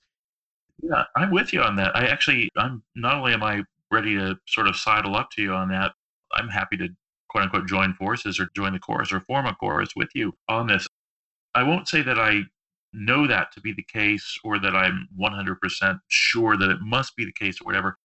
[0.84, 1.98] Yeah, I'm with you on that.
[1.98, 5.52] I actually, I'm not only am I ready to sort of sidle up to you
[5.52, 5.94] on that,
[6.36, 6.90] I'm happy to
[7.30, 10.68] quote unquote join forces or join the chorus or form a chorus with you on
[10.68, 10.88] this.
[11.56, 12.42] I won't say that I
[12.94, 17.26] know that to be the case or that I'm 100% sure that it must be
[17.26, 17.98] the case or whatever,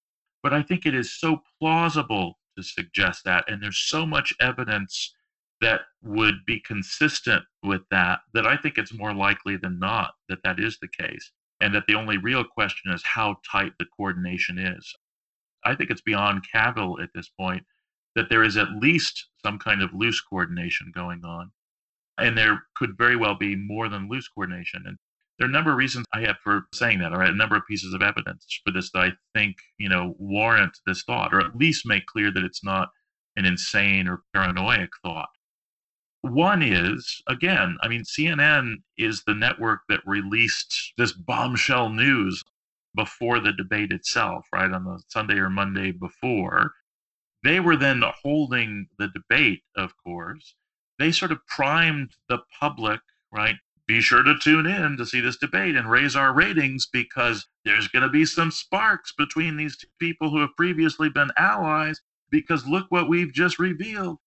[0.43, 3.45] but I think it is so plausible to suggest that.
[3.47, 5.13] And there's so much evidence
[5.61, 10.39] that would be consistent with that that I think it's more likely than not that
[10.43, 14.59] that is the case and that the only real question is how tight the coordination
[14.59, 14.93] is.
[15.65, 17.63] I think it's beyond cavil at this point
[18.17, 21.51] that there is at least some kind of loose coordination going on.
[22.17, 24.83] And there could very well be more than loose coordination.
[24.87, 24.97] And
[25.37, 27.67] there are a number of reasons I have for saying that, right, a number of
[27.69, 31.55] pieces of evidence for this that I think, you know, warrant this thought, or at
[31.55, 32.89] least make clear that it's not
[33.35, 35.29] an insane or paranoid thought.
[36.21, 42.43] One is, again, I mean, CNN is the network that released this bombshell news
[42.95, 46.71] before the debate itself, right, on the Sunday or Monday before.
[47.47, 50.55] They were then holding the debate, of course.
[50.99, 52.99] They sort of primed the public,
[53.31, 53.55] right?
[53.87, 57.87] Be sure to tune in to see this debate and raise our ratings because there's
[57.87, 62.67] going to be some sparks between these two people who have previously been allies because
[62.67, 64.17] look what we've just revealed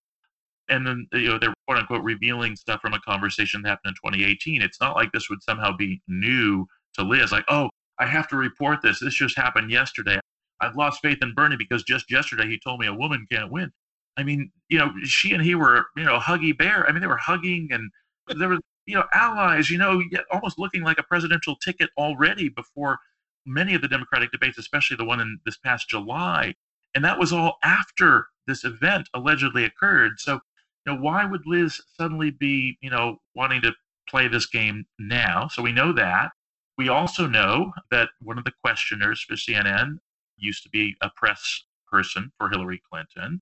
[0.70, 4.12] and then you know they're quote unquote revealing stuff from a conversation that happened in
[4.12, 4.62] 2018.
[4.62, 7.32] It's not like this would somehow be new to Liz.
[7.32, 7.68] Like, oh,
[7.98, 8.98] I have to report this.
[8.98, 10.20] This just happened yesterday.
[10.60, 13.72] I've lost faith in Bernie because just yesterday he told me a woman can't win.
[14.16, 16.86] I mean, you know, she and he were, you know, huggy bear.
[16.86, 17.90] I mean, they were hugging and
[18.38, 22.98] there were, you know, allies, you know, almost looking like a presidential ticket already before
[23.46, 26.54] many of the Democratic debates, especially the one in this past July.
[26.94, 30.18] And that was all after this event allegedly occurred.
[30.18, 30.40] So
[30.86, 33.72] you know, why would Liz suddenly be, you know, wanting to
[34.08, 35.48] play this game now?
[35.48, 36.30] So we know that.
[36.78, 39.98] We also know that one of the questioners for CNN
[40.40, 43.40] used to be a press person for Hillary Clinton,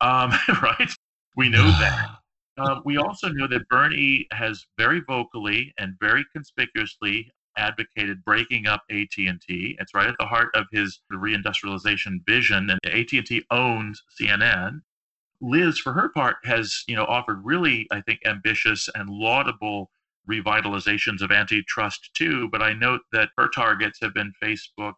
[0.00, 0.32] um,
[0.62, 0.90] right?
[1.36, 2.16] We know that.
[2.58, 8.82] Um, we also know that Bernie has very vocally and very conspicuously advocated breaking up
[8.90, 9.76] AT&T.
[9.78, 14.80] It's right at the heart of his reindustrialization vision, and AT&T owns CNN.
[15.40, 19.90] Liz, for her part, has you know offered really, I think, ambitious and laudable
[20.28, 22.48] revitalizations of antitrust too.
[22.50, 24.94] But I note that her targets have been Facebook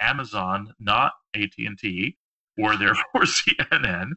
[0.00, 2.16] Amazon, not AT&T,
[2.58, 4.10] or therefore CNN.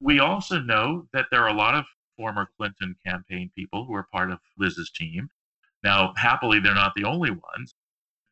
[0.00, 1.84] We also know that there are a lot of
[2.16, 5.28] former Clinton campaign people who are part of Liz's team.
[5.82, 7.74] Now, happily, they're not the only ones.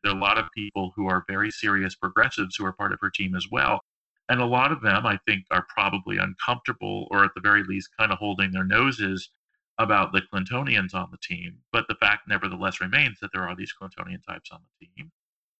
[0.03, 2.99] There are a lot of people who are very serious progressives who are part of
[3.01, 3.81] her team as well.
[4.29, 7.89] And a lot of them, I think, are probably uncomfortable or at the very least
[7.97, 9.29] kind of holding their noses
[9.77, 11.57] about the Clintonians on the team.
[11.71, 15.11] But the fact, nevertheless, remains that there are these Clintonian types on the team.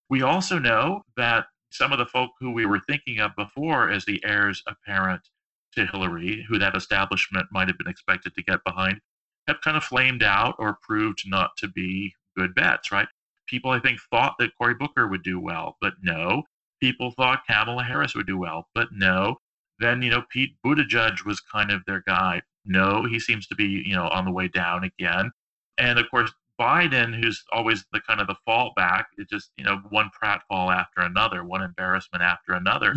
[0.09, 4.05] We also know that some of the folk who we were thinking of before as
[4.05, 5.21] the heirs apparent
[5.75, 9.01] to Hillary, who that establishment might have been expected to get behind,
[9.47, 13.07] have kind of flamed out or proved not to be good bets, right?
[13.47, 16.43] People, I think, thought that Cory Booker would do well, but no
[16.83, 19.37] people thought Kamala Harris would do well, but no.
[19.79, 22.41] Then, you know, Pete Buttigieg was kind of their guy.
[22.65, 25.31] No, he seems to be, you know, on the way down again.
[25.77, 29.81] And of course, Biden, who's always the kind of the fallback, it just, you know,
[29.89, 32.95] one pratfall after another, one embarrassment after another.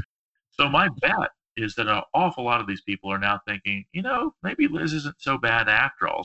[0.50, 4.02] So my bet is that an awful lot of these people are now thinking, you
[4.02, 6.24] know, maybe Liz isn't so bad after all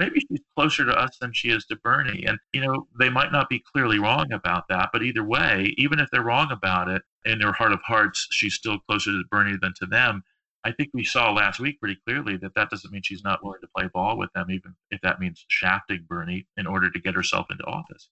[0.00, 2.24] maybe she's closer to us than she is to Bernie.
[2.26, 6.00] And, you know, they might not be clearly wrong about that, but either way, even
[6.00, 9.58] if they're wrong about it, in their heart of hearts, she's still closer to Bernie
[9.60, 10.24] than to them.
[10.64, 13.60] I think we saw last week pretty clearly that that doesn't mean she's not willing
[13.62, 17.14] to play ball with them, even if that means shafting Bernie in order to get
[17.14, 18.10] herself into office.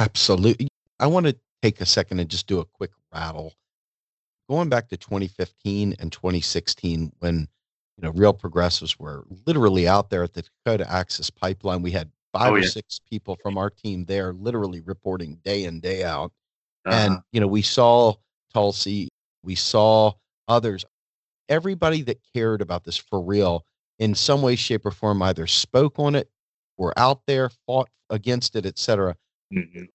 [0.00, 0.68] Absolutely.
[0.98, 3.54] I want to take a second and just do a quick rattle.
[4.48, 7.48] Going back to 2015 and 2016, when
[7.96, 11.82] you know, real progressives were literally out there at the Dakota Access Pipeline.
[11.82, 15.80] We had five Oh, or six people from our team there, literally reporting day in
[15.80, 16.32] day out.
[16.86, 16.96] Uh-huh.
[16.96, 18.14] And you know, we saw
[18.52, 19.08] Tulsi,
[19.42, 20.12] we saw
[20.48, 20.84] others.
[21.52, 23.66] Everybody that cared about this for real,
[23.98, 26.30] in some way, shape, or form, either spoke on it,
[26.78, 29.14] were out there, fought against it, etc.
[29.52, 29.88] Mhm.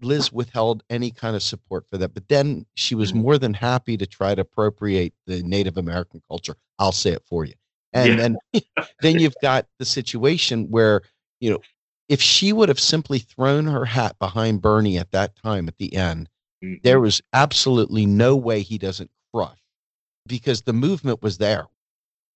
[0.00, 2.14] Liz withheld any kind of support for that.
[2.14, 3.16] But then she was Mhm.
[3.16, 6.56] more than happy to try to appropriate the Native American culture.
[6.78, 7.54] I'll say it for you.
[7.92, 8.16] And Yeah.
[8.16, 8.36] then
[9.02, 11.02] then you've got the situation where,
[11.40, 11.60] you know,
[12.08, 15.94] if she would have simply thrown her hat behind Bernie at that time at the
[15.94, 16.30] end,
[16.64, 16.82] Mhm.
[16.82, 19.58] there was absolutely no way he doesn't crush
[20.26, 21.66] because the movement was there.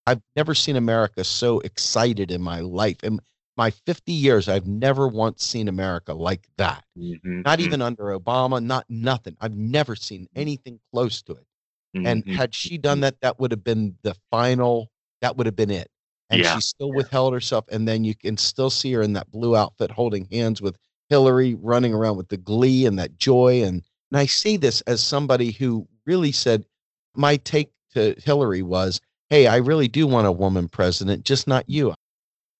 [0.07, 3.03] I've never seen America so excited in my life.
[3.03, 3.21] In
[3.57, 6.85] my 50 years, I've never once seen America like that.
[6.97, 7.45] Mhm.
[7.45, 9.37] Not even under Obama, not nothing.
[9.41, 11.47] I've never seen anything close to it.
[11.95, 12.35] And Mhm.
[12.35, 14.91] had she done that, that would have been the final,
[15.23, 15.91] that would have been it.
[16.29, 16.55] And Yeah.
[16.55, 17.65] she still withheld herself.
[17.69, 20.77] And then you can still see her in that blue outfit holding hands with
[21.09, 23.63] Hillary, running around with the glee and that joy.
[23.63, 26.67] And, and I say this as somebody who really said,
[27.15, 31.69] my take to Hillary was, hey, I really do want a woman president, just not
[31.69, 31.95] you.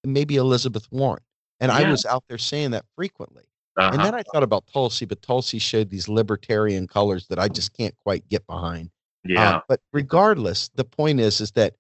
[0.05, 1.23] Maybe Elizabeth Warren.
[1.61, 3.45] And I was out there saying that frequently.
[3.77, 3.91] Uh-huh.
[3.93, 7.73] And then I thought about Tulsi, but Tulsi showed these libertarian colors that I just
[7.77, 8.91] can't quite get behind.
[9.27, 9.61] Uh, yeah.
[9.69, 11.75] but regardless, the point is, is that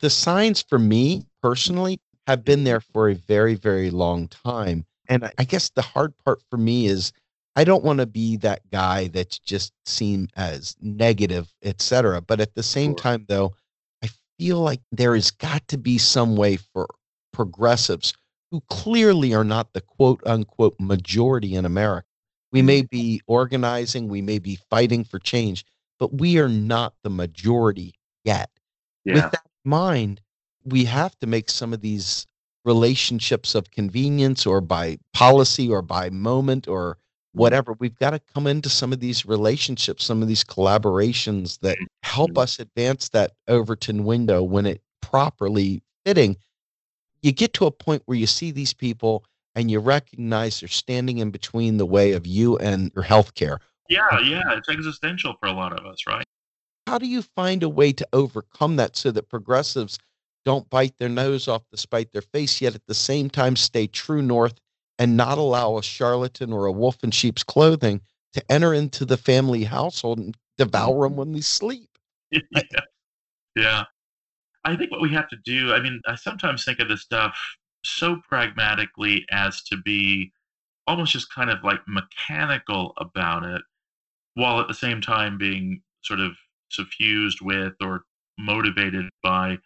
[0.00, 4.84] the signs for me personally have been there for a very, very long time.
[5.08, 7.12] And I guess the hard part for me is
[7.56, 12.20] I don't want to be that guy that's just seen as negative, et cetera.
[12.20, 12.96] But at the same Sure.
[12.96, 13.54] time, though,
[14.02, 16.88] I feel like there has got to be some way for
[17.32, 18.12] progressives
[18.50, 22.06] who clearly are not the quote unquote majority in America.
[22.52, 22.66] We mm-hmm.
[22.66, 25.64] may be organizing, we may be fighting for change,
[25.98, 27.94] but we are not the majority
[28.24, 28.50] yet.
[29.04, 29.14] yeah.
[29.14, 30.20] With that in mind,
[30.64, 32.26] we have to make some of these
[32.64, 36.98] relationships of convenience or by policy or by moment or
[37.34, 37.74] whatever.
[37.78, 42.30] We've got to come into some of these relationships, some of these collaborations that help
[42.30, 42.40] mm-hmm.
[42.40, 46.36] us advance that Overton window when it properly fitting.
[47.22, 49.24] You get to a point where you see these people
[49.54, 53.60] and you recognize they're standing in between the way of you and your health care.
[53.88, 54.20] yeah.
[54.20, 54.42] Yeah.
[54.56, 56.24] It's existential for a lot of us, right?
[56.86, 59.98] How do you find a way to overcome that so that progressives
[60.44, 63.86] don't bite their nose off to spite their face, yet at the same time stay
[63.86, 64.60] true north
[64.98, 68.00] and not allow a charlatan or a wolf in sheep's clothing
[68.32, 71.18] to enter into the family household and devour them mm-hmm.
[71.18, 71.88] when they sleep?
[72.30, 72.40] yeah.
[73.56, 73.84] yeah.
[74.64, 77.36] I think what we have to do, I mean, I sometimes think of this stuff
[77.84, 80.32] so pragmatically as to be
[80.86, 83.62] almost just kind of like mechanical about it,
[84.34, 86.32] while at the same time being sort of
[86.70, 88.04] suffused with or
[88.38, 89.58] motivated by,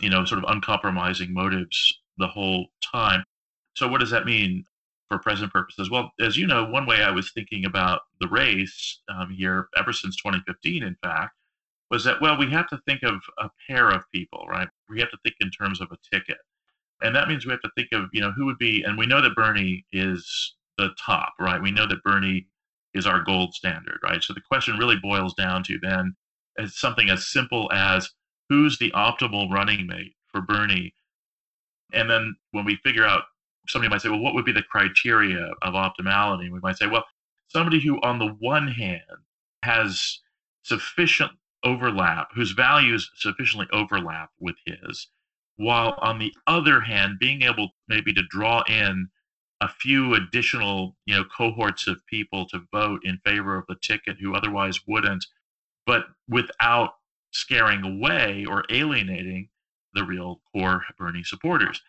[0.00, 3.22] you know, sort of uncompromising motives the whole time.
[3.76, 4.64] So, what does that mean
[5.10, 5.90] for present purposes?
[5.90, 9.92] Well, as you know, one way I was thinking about the race um, here ever
[9.92, 11.34] since 2015, in fact,
[11.90, 14.68] was that, well, we have to think of a pair of people, right?
[14.88, 16.38] We have to think in terms of a ticket.
[17.02, 19.06] And that means we have to think of, you know, who would be, and we
[19.06, 21.60] know that Bernie is the top, right?
[21.60, 22.46] We know that Bernie
[22.94, 24.22] is our gold standard, right?
[24.22, 26.14] So the question really boils down to then
[26.58, 28.10] as something as simple as
[28.48, 30.94] who's the optimal running mate for Bernie?
[31.92, 33.24] And then when we figure out,
[33.70, 36.50] somebody might say, well, what would be the criteria of optimality?
[36.50, 37.04] We might say, well,
[37.48, 39.00] somebody who, on the one hand,
[39.62, 40.20] has
[40.62, 41.32] sufficient
[41.64, 45.08] overlap, whose values sufficiently overlap with his,
[45.56, 49.08] while on the other hand, being able maybe to draw in
[49.60, 54.16] a few additional, you know, cohorts of people to vote in favor of the ticket
[54.18, 55.26] who otherwise wouldn't,
[55.86, 56.94] but without
[57.32, 59.48] scaring away or alienating
[59.92, 61.82] the real core Bernie supporters.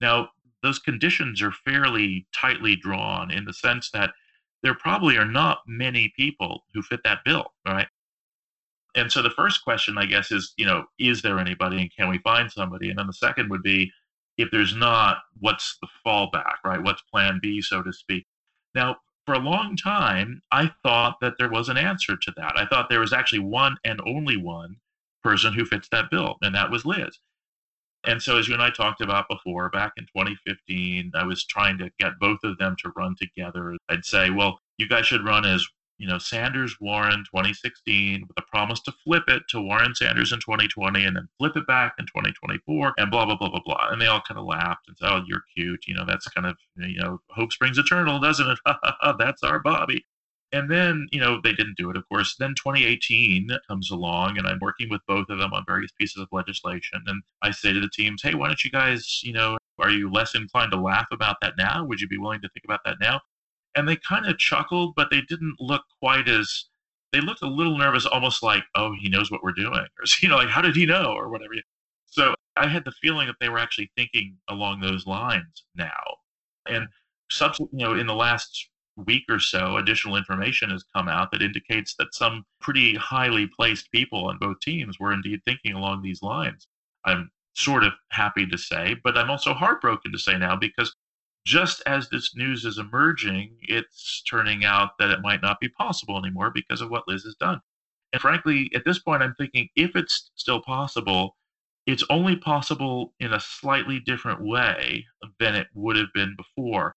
[0.00, 0.30] Now,
[0.62, 4.12] those conditions are fairly tightly drawn in the sense that
[4.62, 7.88] there probably are not many people who fit that bill, right?
[8.94, 12.08] And so the first question, I guess, is, you know, is there anybody and can
[12.08, 12.90] we find somebody?
[12.90, 13.90] And then the second would be,
[14.38, 16.82] if there's not, what's the fallback, right?
[16.82, 18.26] What's plan B, so to speak?
[18.74, 18.96] Now,
[19.26, 22.52] for a long time, I thought that there was an answer to that.
[22.56, 24.76] I thought there was actually one and only one
[25.22, 27.18] person who fits that bill, and that was Liz.
[28.04, 31.78] And so, as you and I talked about before, back in 2015, I was trying
[31.78, 33.76] to get both of them to run together.
[33.88, 35.64] I'd say, well, you guys should run as,
[35.98, 40.40] you know, Sanders Warren 2016 with a promise to flip it to Warren Sanders in
[40.40, 43.88] 2020 and then flip it back in 2024 and blah, blah, blah, blah, blah.
[43.90, 45.84] And they all kind of laughed and said, oh, you're cute.
[45.86, 48.58] You know, that's kind of, you know, hope springs eternal, doesn't it?
[49.18, 50.04] that's our Bobby.
[50.52, 52.36] And then, you know, they didn't do it, of course.
[52.36, 56.28] Then 2018 comes along, and I'm working with both of them on various pieces of
[56.30, 57.02] legislation.
[57.06, 60.12] And I say to the teams, hey, why don't you guys, you know, are you
[60.12, 61.84] less inclined to laugh about that now?
[61.84, 63.20] Would you be willing to think about that now?
[63.74, 66.66] And they kind of chuckled, but they didn't look quite as,
[67.14, 69.72] they looked a little nervous, almost like, oh, he knows what we're doing.
[69.72, 71.14] Or, you know, like, how did he know?
[71.14, 71.54] Or whatever.
[72.04, 75.88] So I had the feeling that they were actually thinking along those lines now.
[76.68, 76.88] And
[77.30, 81.42] subsequent, you know, in the last week or so, additional information has come out that
[81.42, 86.22] indicates that some pretty highly placed people on both teams were indeed thinking along these
[86.22, 86.66] lines.
[87.04, 90.94] I'm sort of happy to say, but I'm also heartbroken to say now because
[91.44, 96.18] just as this news is emerging, it's turning out that it might not be possible
[96.18, 97.60] anymore because of what Liz has done.
[98.12, 101.36] And frankly, at this point, I'm thinking if it's still possible,
[101.86, 105.06] it's only possible in a slightly different way
[105.40, 106.94] than it would have been before.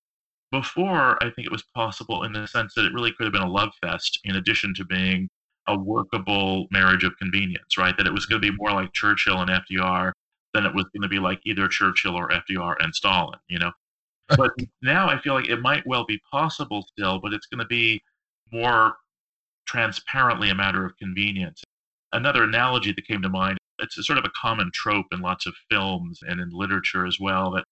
[0.51, 3.41] Before, I think it was possible in the sense that it really could have been
[3.41, 5.27] a love fest in addition to being
[5.67, 7.97] a workable marriage of convenience, right?
[7.97, 8.63] That it was going to be mm-hmm.
[8.63, 10.11] more like Churchill and FDR
[10.53, 13.71] than it was going to be like either Churchill or FDR and Stalin, you know?
[14.37, 17.65] But now I feel like it might well be possible still, but it's going to
[17.65, 18.01] be
[18.51, 18.95] more
[19.67, 21.63] transparently a matter of convenience.
[22.13, 25.53] Another analogy that came to mind it's sort of a common trope in lots of
[25.69, 27.65] films and in literature as well that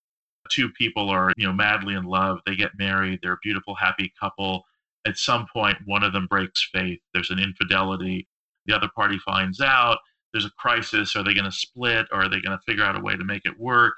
[0.50, 4.14] two people are you know madly in love they get married they're a beautiful happy
[4.20, 4.66] couple.
[5.06, 8.28] At some point one of them breaks faith there's an infidelity
[8.66, 9.98] the other party finds out
[10.32, 12.98] there's a crisis are they going to split or are they going to figure out
[12.98, 13.94] a way to make it work?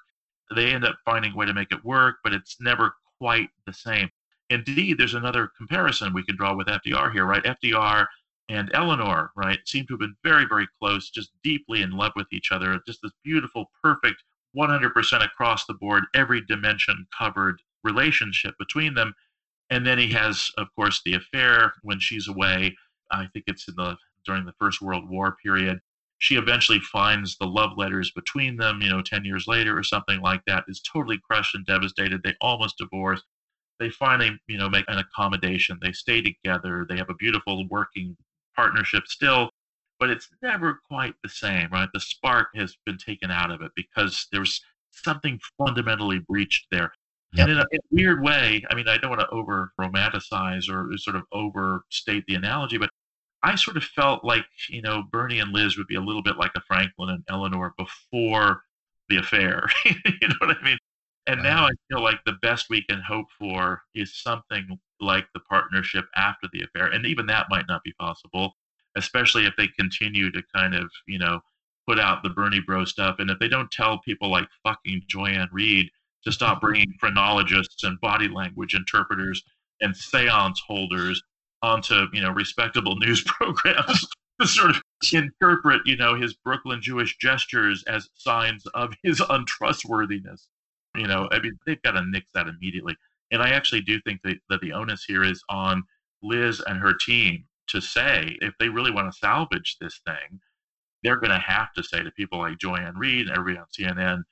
[0.56, 3.74] They end up finding a way to make it work but it's never quite the
[3.74, 4.10] same.
[4.50, 7.44] Indeed there's another comparison we could draw with fdr here right?
[7.44, 8.06] Fdr
[8.50, 12.28] and Eleanor, right, seem to have been very, very close, just deeply in love with
[12.32, 12.80] each other.
[12.86, 14.24] Just this beautiful, perfect,
[14.56, 19.14] 100% across the board, every dimension covered relationship between them.
[19.70, 22.76] And then he has, of course, the affair when she's away.
[23.12, 25.80] I think it's in the during the First World War period.
[26.18, 30.22] She eventually finds the love letters between them, you know, 10 years later or something
[30.22, 32.22] like that, is totally crushed and devastated.
[32.24, 33.22] They almost divorce.
[33.80, 35.78] They finally, you know, make an accommodation.
[35.82, 36.86] They stay together.
[36.88, 38.16] They have a beautiful working
[38.56, 39.50] partnership still,
[40.00, 41.90] but it's never quite the same, right?
[41.94, 46.92] The spark has been taken out of it because there's something fundamentally breached there.
[47.34, 47.48] Yep.
[47.48, 50.70] And in a, in a, weird way, I mean, I don't want to over romanticize
[50.70, 52.90] or sort of overstate the analogy, but
[53.44, 56.38] I sort of felt like, you know, Bernie and Liz would be a little bit
[56.38, 58.62] like a Franklin and Eleanor before
[59.10, 59.68] the affair.
[59.86, 60.78] you know what I mean?
[61.28, 65.40] And now I feel like the best we can hope for is something like the
[65.42, 66.88] partnership after the affair.
[66.88, 68.54] And even that might not be possible,
[68.96, 71.40] especially if they continue to kind of, you know,
[71.88, 73.18] put out the Bernie bro stuff.
[73.20, 78.28] And if they don't tell people like fucking Joy-Ann to stop bringing phrenologists and body
[78.28, 79.44] language interpreters
[79.82, 81.22] and seance holders
[81.62, 84.08] onto, you know, respectable news programs
[84.40, 84.82] to sort of
[85.14, 90.48] interpret, you know, his Brooklyn Jewish gestures as signs of his untrustworthiness.
[90.96, 92.96] You know, I mean, they've got to nix that immediately.
[93.32, 95.84] And I actually do think that, that the onus here is on
[96.22, 100.40] Liz and her team to say if they really want to salvage this thing,
[101.04, 104.24] they're going to have to say to people like Joy-Ann and everybody on CNN,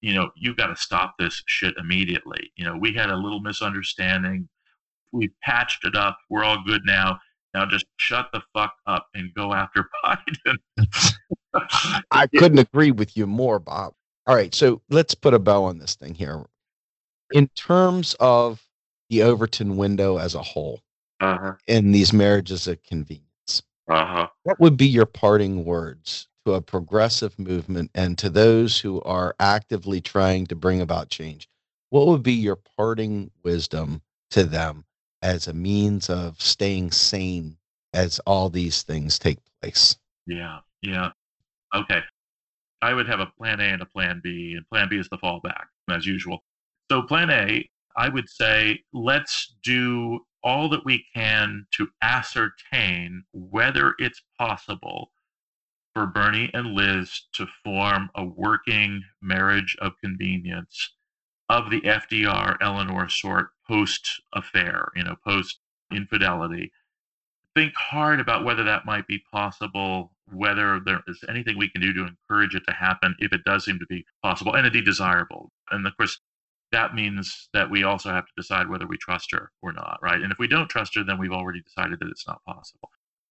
[0.00, 2.52] you know, you've got to stop this shit immediately.
[2.56, 4.48] You know, we had a little misunderstanding.
[5.12, 6.18] We patched it up.
[6.28, 7.18] We're all good now.
[7.54, 10.56] Now just shut the fuck up and go after Biden.
[12.10, 13.94] I couldn't agree with you more, Bob.
[14.26, 16.44] All right, so let's put a bow on this thing here.
[17.32, 18.62] In terms of
[19.08, 20.80] the Overton window as a whole,
[21.20, 21.54] uh-huh.
[21.66, 24.28] in these marriages of convenience, uh-huh.
[24.42, 29.34] what would be your parting words to a progressive movement and to those who are
[29.40, 31.48] actively trying to bring about change?
[31.90, 34.84] What would be your parting wisdom to them
[35.22, 37.56] as a means of staying sane
[37.94, 39.96] as all these things take place?
[40.26, 41.10] Yeah, yeah.
[41.74, 42.00] Okay.
[42.82, 45.18] I would have a plan A and a plan B, and plan B is the
[45.18, 46.44] fallback, as usual.
[46.90, 53.94] So, plan A, I would say let's do all that we can to ascertain whether
[53.98, 55.10] it's possible
[55.92, 60.94] for Bernie and Liz to form a working marriage of convenience
[61.48, 65.58] of the FDR Eleanor sort post affair, you know, post
[65.92, 66.70] infidelity
[67.56, 71.92] think hard about whether that might be possible, whether there is anything we can do
[71.94, 75.50] to encourage it to happen if it does seem to be possible and indeed desirable.
[75.70, 76.20] And of course,
[76.72, 80.20] that means that we also have to decide whether we trust her or not, right?
[80.20, 82.90] And if we don't trust her, then we've already decided that it's not possible.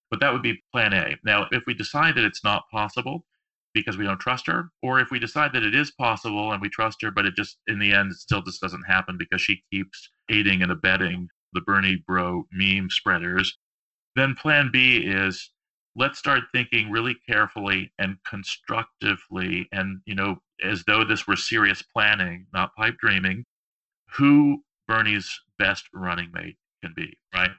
[0.10, 1.16] But that would be plan A.
[1.24, 3.26] Now, if we decide that it's not possible
[3.74, 6.70] because we don't trust her, or if we decide that it is possible and we
[6.70, 9.62] trust her, but it just, in the end, it still just doesn't happen because she
[9.72, 13.58] keeps aiding and abetting the Bernie bro meme spreaders,
[14.16, 15.52] then plan B is
[15.96, 21.82] let's start thinking really carefully and constructively and you know as though this were serious
[21.82, 23.44] planning not pipe dreaming
[24.14, 27.52] who bernie's best running mate can be right?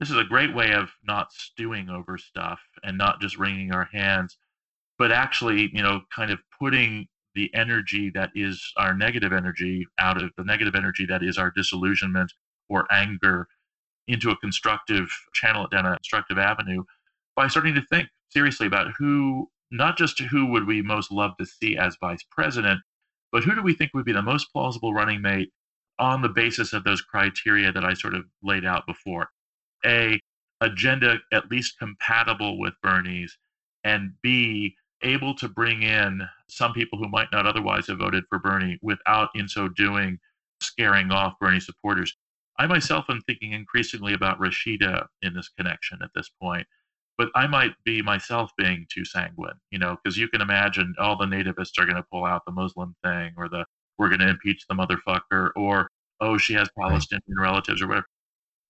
[0.00, 3.88] This is a great way of not stewing over stuff and not just wringing our
[3.92, 4.36] hands
[4.98, 10.22] but actually you know kind of putting the energy that is our negative energy out
[10.22, 12.32] of the negative energy that is our disillusionment
[12.68, 13.48] or anger
[14.06, 16.82] into a constructive channel it down a constructive avenue
[17.36, 21.44] by starting to think seriously about who not just who would we most love to
[21.46, 22.80] see as vice president,
[23.32, 25.50] but who do we think would be the most plausible running mate
[25.98, 29.28] on the basis of those criteria that I sort of laid out before?
[29.84, 30.20] A,
[30.60, 33.36] agenda at least compatible with Bernie's,
[33.82, 38.38] and B, able to bring in some people who might not otherwise have voted for
[38.38, 40.18] Bernie without, in so doing,
[40.60, 42.16] scaring off Bernie supporters.
[42.58, 46.66] I myself am thinking increasingly about Rashida in this connection at this point,
[47.16, 51.16] but I might be myself being too sanguine, you know, because you can imagine all
[51.16, 53.64] the nativists are going to pull out the Muslim thing or the
[53.98, 55.88] we're going to impeach the motherfucker or
[56.20, 57.42] oh she has Palestinian right.
[57.42, 58.06] relatives or whatever.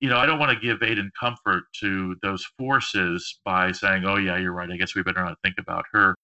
[0.00, 4.04] You know, I don't want to give aid and comfort to those forces by saying,
[4.04, 4.70] "Oh yeah, you're right.
[4.70, 6.14] I guess we better not think about her."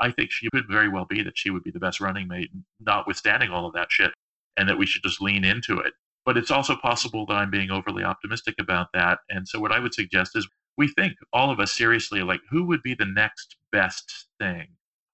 [0.00, 2.50] I think she could very well be that she would be the best running mate,
[2.80, 4.12] notwithstanding all of that shit,
[4.56, 5.92] and that we should just lean into it.
[6.24, 9.20] But it's also possible that I'm being overly optimistic about that.
[9.28, 10.48] And so, what I would suggest is
[10.78, 14.68] we think all of us seriously like who would be the next best thing?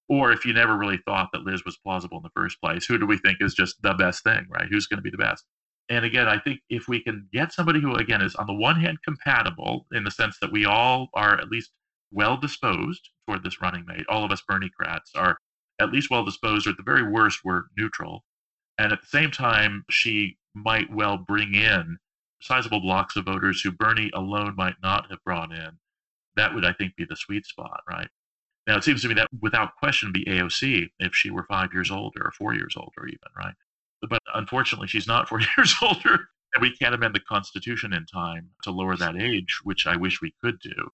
[0.09, 2.99] Or if you never really thought that Liz was plausible in the first place, who
[2.99, 4.69] do we think is just the best thing, right?
[4.71, 5.45] Who's going to be the best?
[5.89, 8.79] And again, I think if we can get somebody who, again, is on the one
[8.79, 11.71] hand compatible in the sense that we all are at least
[12.13, 15.39] well disposed toward this running mate, all of us Berniecrats are
[15.81, 18.25] at least well disposed, or at the very worst, we're neutral.
[18.79, 21.99] And at the same time, she might well bring in
[22.45, 25.71] sizable blocks of voters who Bernie alone might not have brought in.
[26.37, 28.09] That would, I think, be the sweet spot, right?
[28.67, 31.91] Now, it seems to me that without question be AOC if she were five years
[31.91, 33.55] older or four years older, even, right?
[34.09, 38.51] But unfortunately, she's not four years older, and we can't amend the Constitution in time
[38.63, 40.91] to lower that age, which I wish we could do.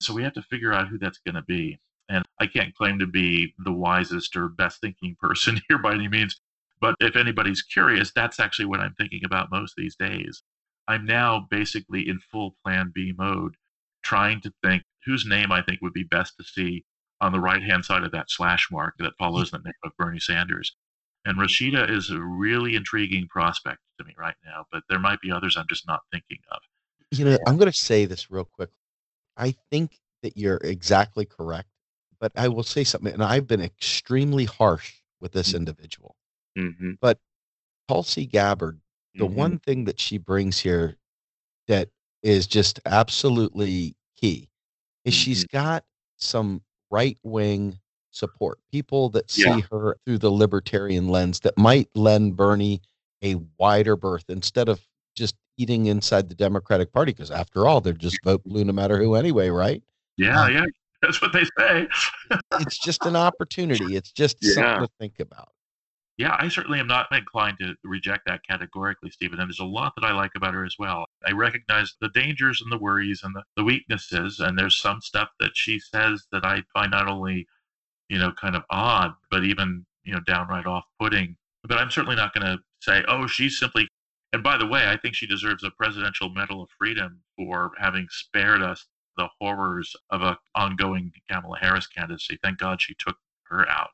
[0.00, 1.78] So we have to figure out who that's going to be.
[2.08, 6.08] And I can't claim to be the wisest or best thinking person here by any
[6.08, 6.40] means.
[6.80, 10.42] But if anybody's curious, that's actually what I'm thinking about most these days.
[10.86, 13.54] I'm now basically in full plan B mode,
[14.02, 16.84] trying to think whose name I think would be best to see
[17.20, 20.20] on the right hand side of that slash mark that follows the name of Bernie
[20.20, 20.74] Sanders.
[21.24, 25.32] And Rashida is a really intriguing prospect to me right now, but there might be
[25.32, 26.58] others I'm just not thinking of.
[27.10, 28.70] You know, I'm going to say this real quick.
[29.36, 31.68] I think that you're exactly correct,
[32.20, 35.58] but I will say something, and I've been extremely harsh with this mm-hmm.
[35.58, 36.16] individual.
[36.58, 36.92] Mm-hmm.
[37.00, 37.18] But
[37.88, 38.80] Tulsi Gabbard,
[39.14, 39.34] the mm-hmm.
[39.34, 40.96] one thing that she brings here
[41.68, 41.88] that
[42.22, 44.48] is just absolutely key
[45.04, 45.20] is mm-hmm.
[45.20, 45.84] she's got
[46.16, 47.78] some right wing
[48.10, 49.60] support, people that see yeah.
[49.70, 52.82] her through the libertarian lens that might lend Bernie
[53.22, 54.80] a wider berth instead of
[55.16, 58.98] just eating inside the Democratic Party, because after all, they're just vote blue no matter
[58.98, 59.82] who anyway, right?
[60.16, 60.64] Yeah, um, yeah.
[61.02, 61.86] That's what they say.
[62.54, 63.94] it's just an opportunity.
[63.94, 64.54] It's just yeah.
[64.54, 65.52] something to think about.
[66.18, 69.38] Yeah, I certainly am not inclined to reject that categorically, Stephen.
[69.38, 71.06] And there's a lot that I like about her as well.
[71.24, 74.40] I recognize the dangers and the worries and the, the weaknesses.
[74.40, 77.46] And there's some stuff that she says that I find not only,
[78.08, 81.36] you know, kind of odd, but even, you know, downright off putting.
[81.62, 83.86] But I'm certainly not going to say, oh, she's simply.
[84.32, 88.08] And by the way, I think she deserves a Presidential Medal of Freedom for having
[88.10, 88.84] spared us
[89.16, 92.38] the horrors of an ongoing Kamala Harris candidacy.
[92.42, 93.90] Thank God she took her out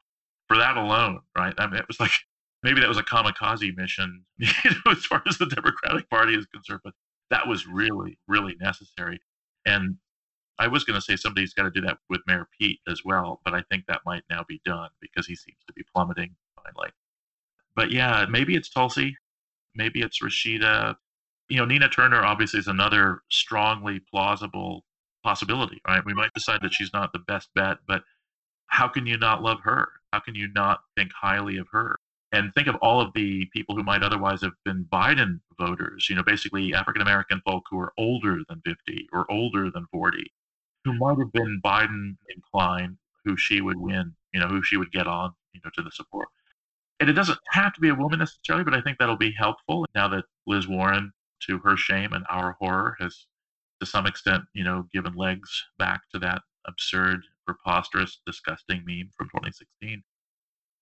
[0.54, 1.54] for that alone, right?
[1.58, 2.12] I mean, it was like
[2.62, 6.46] maybe that was a kamikaze mission you know, as far as the Democratic Party is
[6.46, 6.94] concerned, but
[7.30, 9.20] that was really, really necessary.
[9.66, 9.96] And
[10.58, 13.40] I was going to say somebody's got to do that with Mayor Pete as well,
[13.44, 16.90] but I think that might now be done because he seems to be plummeting finally.
[17.74, 19.16] But yeah, maybe it's Tulsi,
[19.74, 20.94] maybe it's Rashida.
[21.48, 24.84] You know, Nina Turner obviously is another strongly plausible
[25.24, 26.04] possibility, right?
[26.04, 28.02] We might decide that she's not the best bet, but
[28.68, 29.88] how can you not love her?
[30.14, 31.98] How can you not think highly of her?
[32.30, 36.14] And think of all of the people who might otherwise have been Biden voters, you
[36.14, 40.32] know, basically African American folk who are older than 50 or older than 40,
[40.84, 44.92] who might have been Biden inclined, who she would win, you know, who she would
[44.92, 46.28] get on, you know, to the support.
[47.00, 49.84] And it doesn't have to be a woman necessarily, but I think that'll be helpful
[49.96, 51.12] now that Liz Warren,
[51.48, 53.26] to her shame and our horror, has
[53.80, 59.28] to some extent, you know, given legs back to that absurd, preposterous, disgusting meme from
[59.28, 60.02] 2016.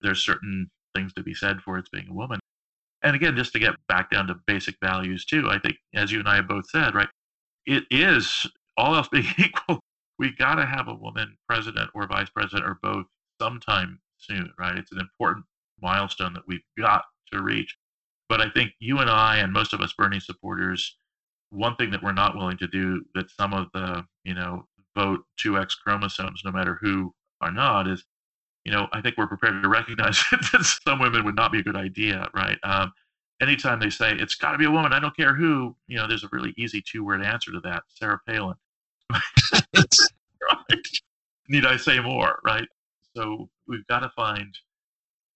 [0.01, 2.41] There's certain things to be said for its being a woman.
[3.03, 6.21] And again, just to get back down to basic values too, I think, as you
[6.21, 7.09] and I have both said, right,
[7.67, 9.81] it is all else being equal,
[10.19, 13.07] we got to have a woman president or vice president or both
[13.41, 14.77] sometime soon, right?
[14.77, 15.45] It's an important
[15.81, 17.03] milestone that we've got
[17.33, 17.77] to reach.
[18.29, 20.97] But I think you and I and most of us Bernie supporters,
[21.51, 25.25] one thing that we're not willing to do that some of the, you know, vote
[25.37, 28.05] two X chromosomes, no matter who are not, is,
[28.65, 31.63] you know, I think we're prepared to recognize that some women would not be a
[31.63, 32.59] good idea, right?
[32.63, 32.93] Um,
[33.41, 36.07] anytime they say it's got to be a woman, I don't care who, you know,
[36.07, 38.55] there's a really easy two word answer to that Sarah Palin.
[39.11, 39.83] right.
[41.49, 42.67] need I say more, right?
[43.15, 44.55] So we've got to find.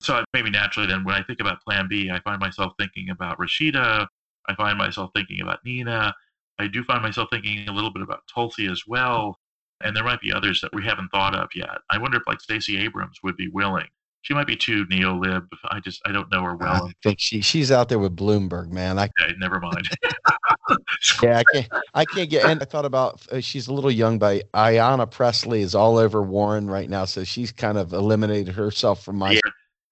[0.00, 3.38] So maybe naturally, then when I think about Plan B, I find myself thinking about
[3.38, 4.06] Rashida.
[4.48, 6.14] I find myself thinking about Nina.
[6.58, 9.38] I do find myself thinking a little bit about Tulsi as well.
[9.82, 11.78] And there might be others that we haven't thought of yet.
[11.90, 13.86] I wonder if like Stacey Abrams would be willing.
[14.22, 15.46] She might be too neo-lib.
[15.70, 16.86] I just I don't know her well.
[16.86, 18.98] I think she she's out there with Bloomberg, man.
[18.98, 19.88] I Okay, never mind.
[21.22, 22.44] yeah, I can't I can't get.
[22.44, 26.22] And I thought about uh, she's a little young, but Ayanna Presley is all over
[26.22, 29.32] Warren right now, so she's kind of eliminated herself from my.
[29.32, 29.40] Yeah.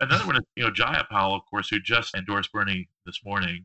[0.01, 3.65] Another one is, you know, Jayapal, of course, who just endorsed Bernie this morning.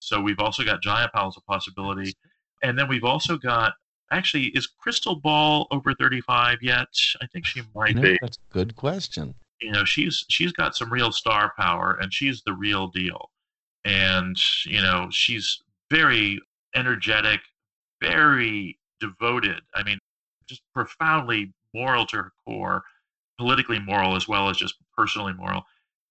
[0.00, 2.14] So we've also got Jayapal as a possibility.
[2.62, 3.72] And then we've also got,
[4.10, 6.88] actually, is Krystal Ball over 35 yet?
[7.20, 8.18] I think she might know, be.
[8.20, 9.34] that's a good question.
[9.60, 13.30] You know, she's she's got some real star power and she's the real deal.
[13.84, 16.40] And, you know, she's very
[16.74, 17.40] energetic,
[18.00, 19.60] very devoted.
[19.74, 19.98] I mean,
[20.48, 22.82] just profoundly moral to her core,
[23.38, 25.62] politically moral as well as just personally moral.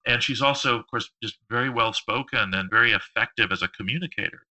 [0.06, 4.47] And she's also, of course, just very well spoken and very effective as a communicator.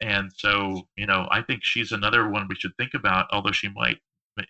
[0.00, 3.68] And so, you know, I think she's another one we should think about, although she
[3.68, 3.98] might,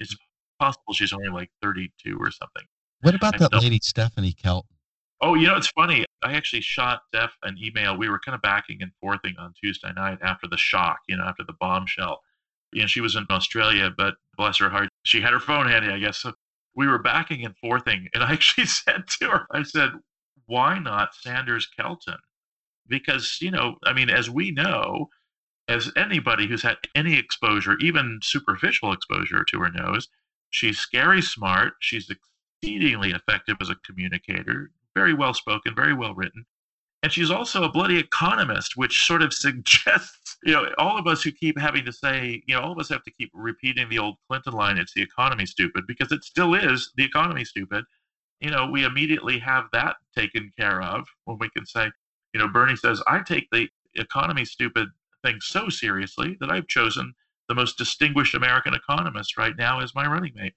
[0.01, 0.17] it's
[0.59, 2.65] possible she's only like 32 or something.
[3.03, 4.77] What about that lady Stephanie Kelton?
[5.21, 6.05] Oh, you know, it's funny.
[6.23, 7.97] I actually shot Steph an email.
[7.97, 11.25] We were kind of backing and forthing on Tuesday night after the shock, you know,
[11.25, 12.21] after the bombshell.
[12.73, 15.89] You know, she was in Australia, but bless her heart, she had her phone handy,
[15.89, 16.19] I guess.
[16.19, 16.33] So
[16.75, 18.09] we were backing and forthing.
[18.13, 19.91] And I actually said to her, I said,
[20.47, 22.19] why not Sanders Kelton?
[22.89, 25.09] Because, you know, I mean, as we know,
[25.69, 30.09] as anybody who's had any exposure, even superficial exposure to her knows,
[30.51, 31.75] she's scary smart.
[31.81, 36.47] She's exceedingly effective as a communicator, very well spoken, very well written.
[37.03, 41.23] And she's also a bloody economist, which sort of suggests, you know, all of us
[41.23, 43.99] who keep having to say, you know, all of us have to keep repeating the
[43.99, 47.85] old Clinton line, it's the economy stupid, because it still is the economy stupid.
[48.41, 51.91] You know, we immediately have that taken care of when we can say,
[52.35, 54.89] you know, Bernie says, I take the economy stupid
[55.41, 57.15] so seriously that I've chosen
[57.49, 60.55] the most distinguished American economist right now as my running mate.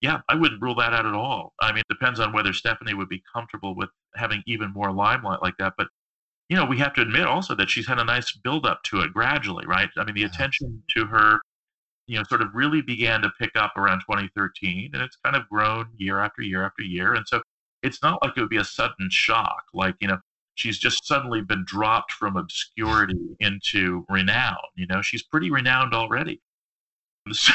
[0.00, 1.52] Yeah, I wouldn't rule that out at all.
[1.60, 5.42] I mean, it depends on whether Stephanie would be comfortable with having even more limelight
[5.42, 5.74] like that.
[5.76, 5.88] But,
[6.48, 9.00] you know, we have to admit also that she's had a nice build up to
[9.00, 9.90] it gradually, right?
[9.98, 11.40] I mean, the attention to her,
[12.06, 15.48] you know, sort of really began to pick up around 2013, and it's kind of
[15.50, 17.14] grown year after year after year.
[17.14, 17.42] And so
[17.82, 20.18] it's not like it would be a sudden shock, like, you know,
[20.54, 24.56] she's just suddenly been dropped from obscurity into renown.
[24.74, 26.40] You know, she's pretty renowned already.
[27.32, 27.52] So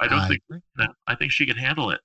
[0.00, 0.60] I don't I think agree.
[0.78, 2.00] you I think she can handle it.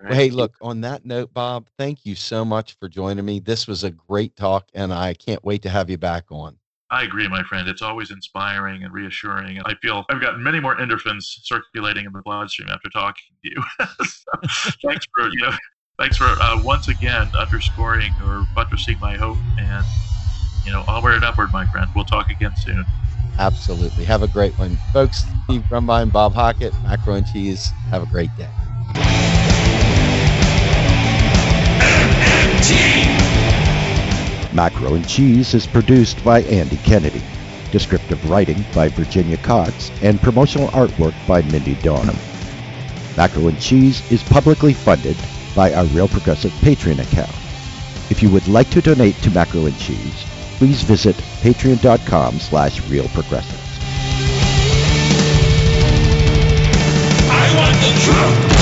[0.00, 3.40] Well, hey, look, on that note, Bob, thank you so much for joining me.
[3.40, 6.56] This was a great talk, and I can't wait to have you back on.
[6.90, 7.68] I agree, my friend.
[7.68, 9.58] It's always inspiring and reassuring.
[9.58, 13.50] And I feel I've got many more endorphins circulating in the bloodstream after talking to
[13.50, 13.62] you.
[14.04, 15.52] so, thanks for you know,
[15.98, 19.36] thanks for uh, once again underscoring or buttressing my hope.
[19.58, 19.84] And
[20.64, 21.88] you know, onward and upward, my friend.
[21.94, 22.84] We'll talk again soon.
[23.38, 24.04] Absolutely.
[24.04, 24.76] Have a great one.
[24.92, 27.70] Folks, Steve Grumbine, Bob Hockett, Macro and Cheese.
[27.90, 28.48] Have a great day.
[34.54, 37.22] Macro and Cheese is produced by Andy Kennedy.
[37.70, 42.16] Descriptive writing by Virginia Cox and promotional artwork by Mindy Donham.
[43.16, 45.16] Macro and Cheese is publicly funded
[45.58, 47.34] by our Real Progressive Patreon account.
[48.12, 50.24] If you would like to donate to Macro and Cheese,
[50.56, 53.80] please visit patreon.com slash realprogressives.
[57.28, 58.57] I want the truth!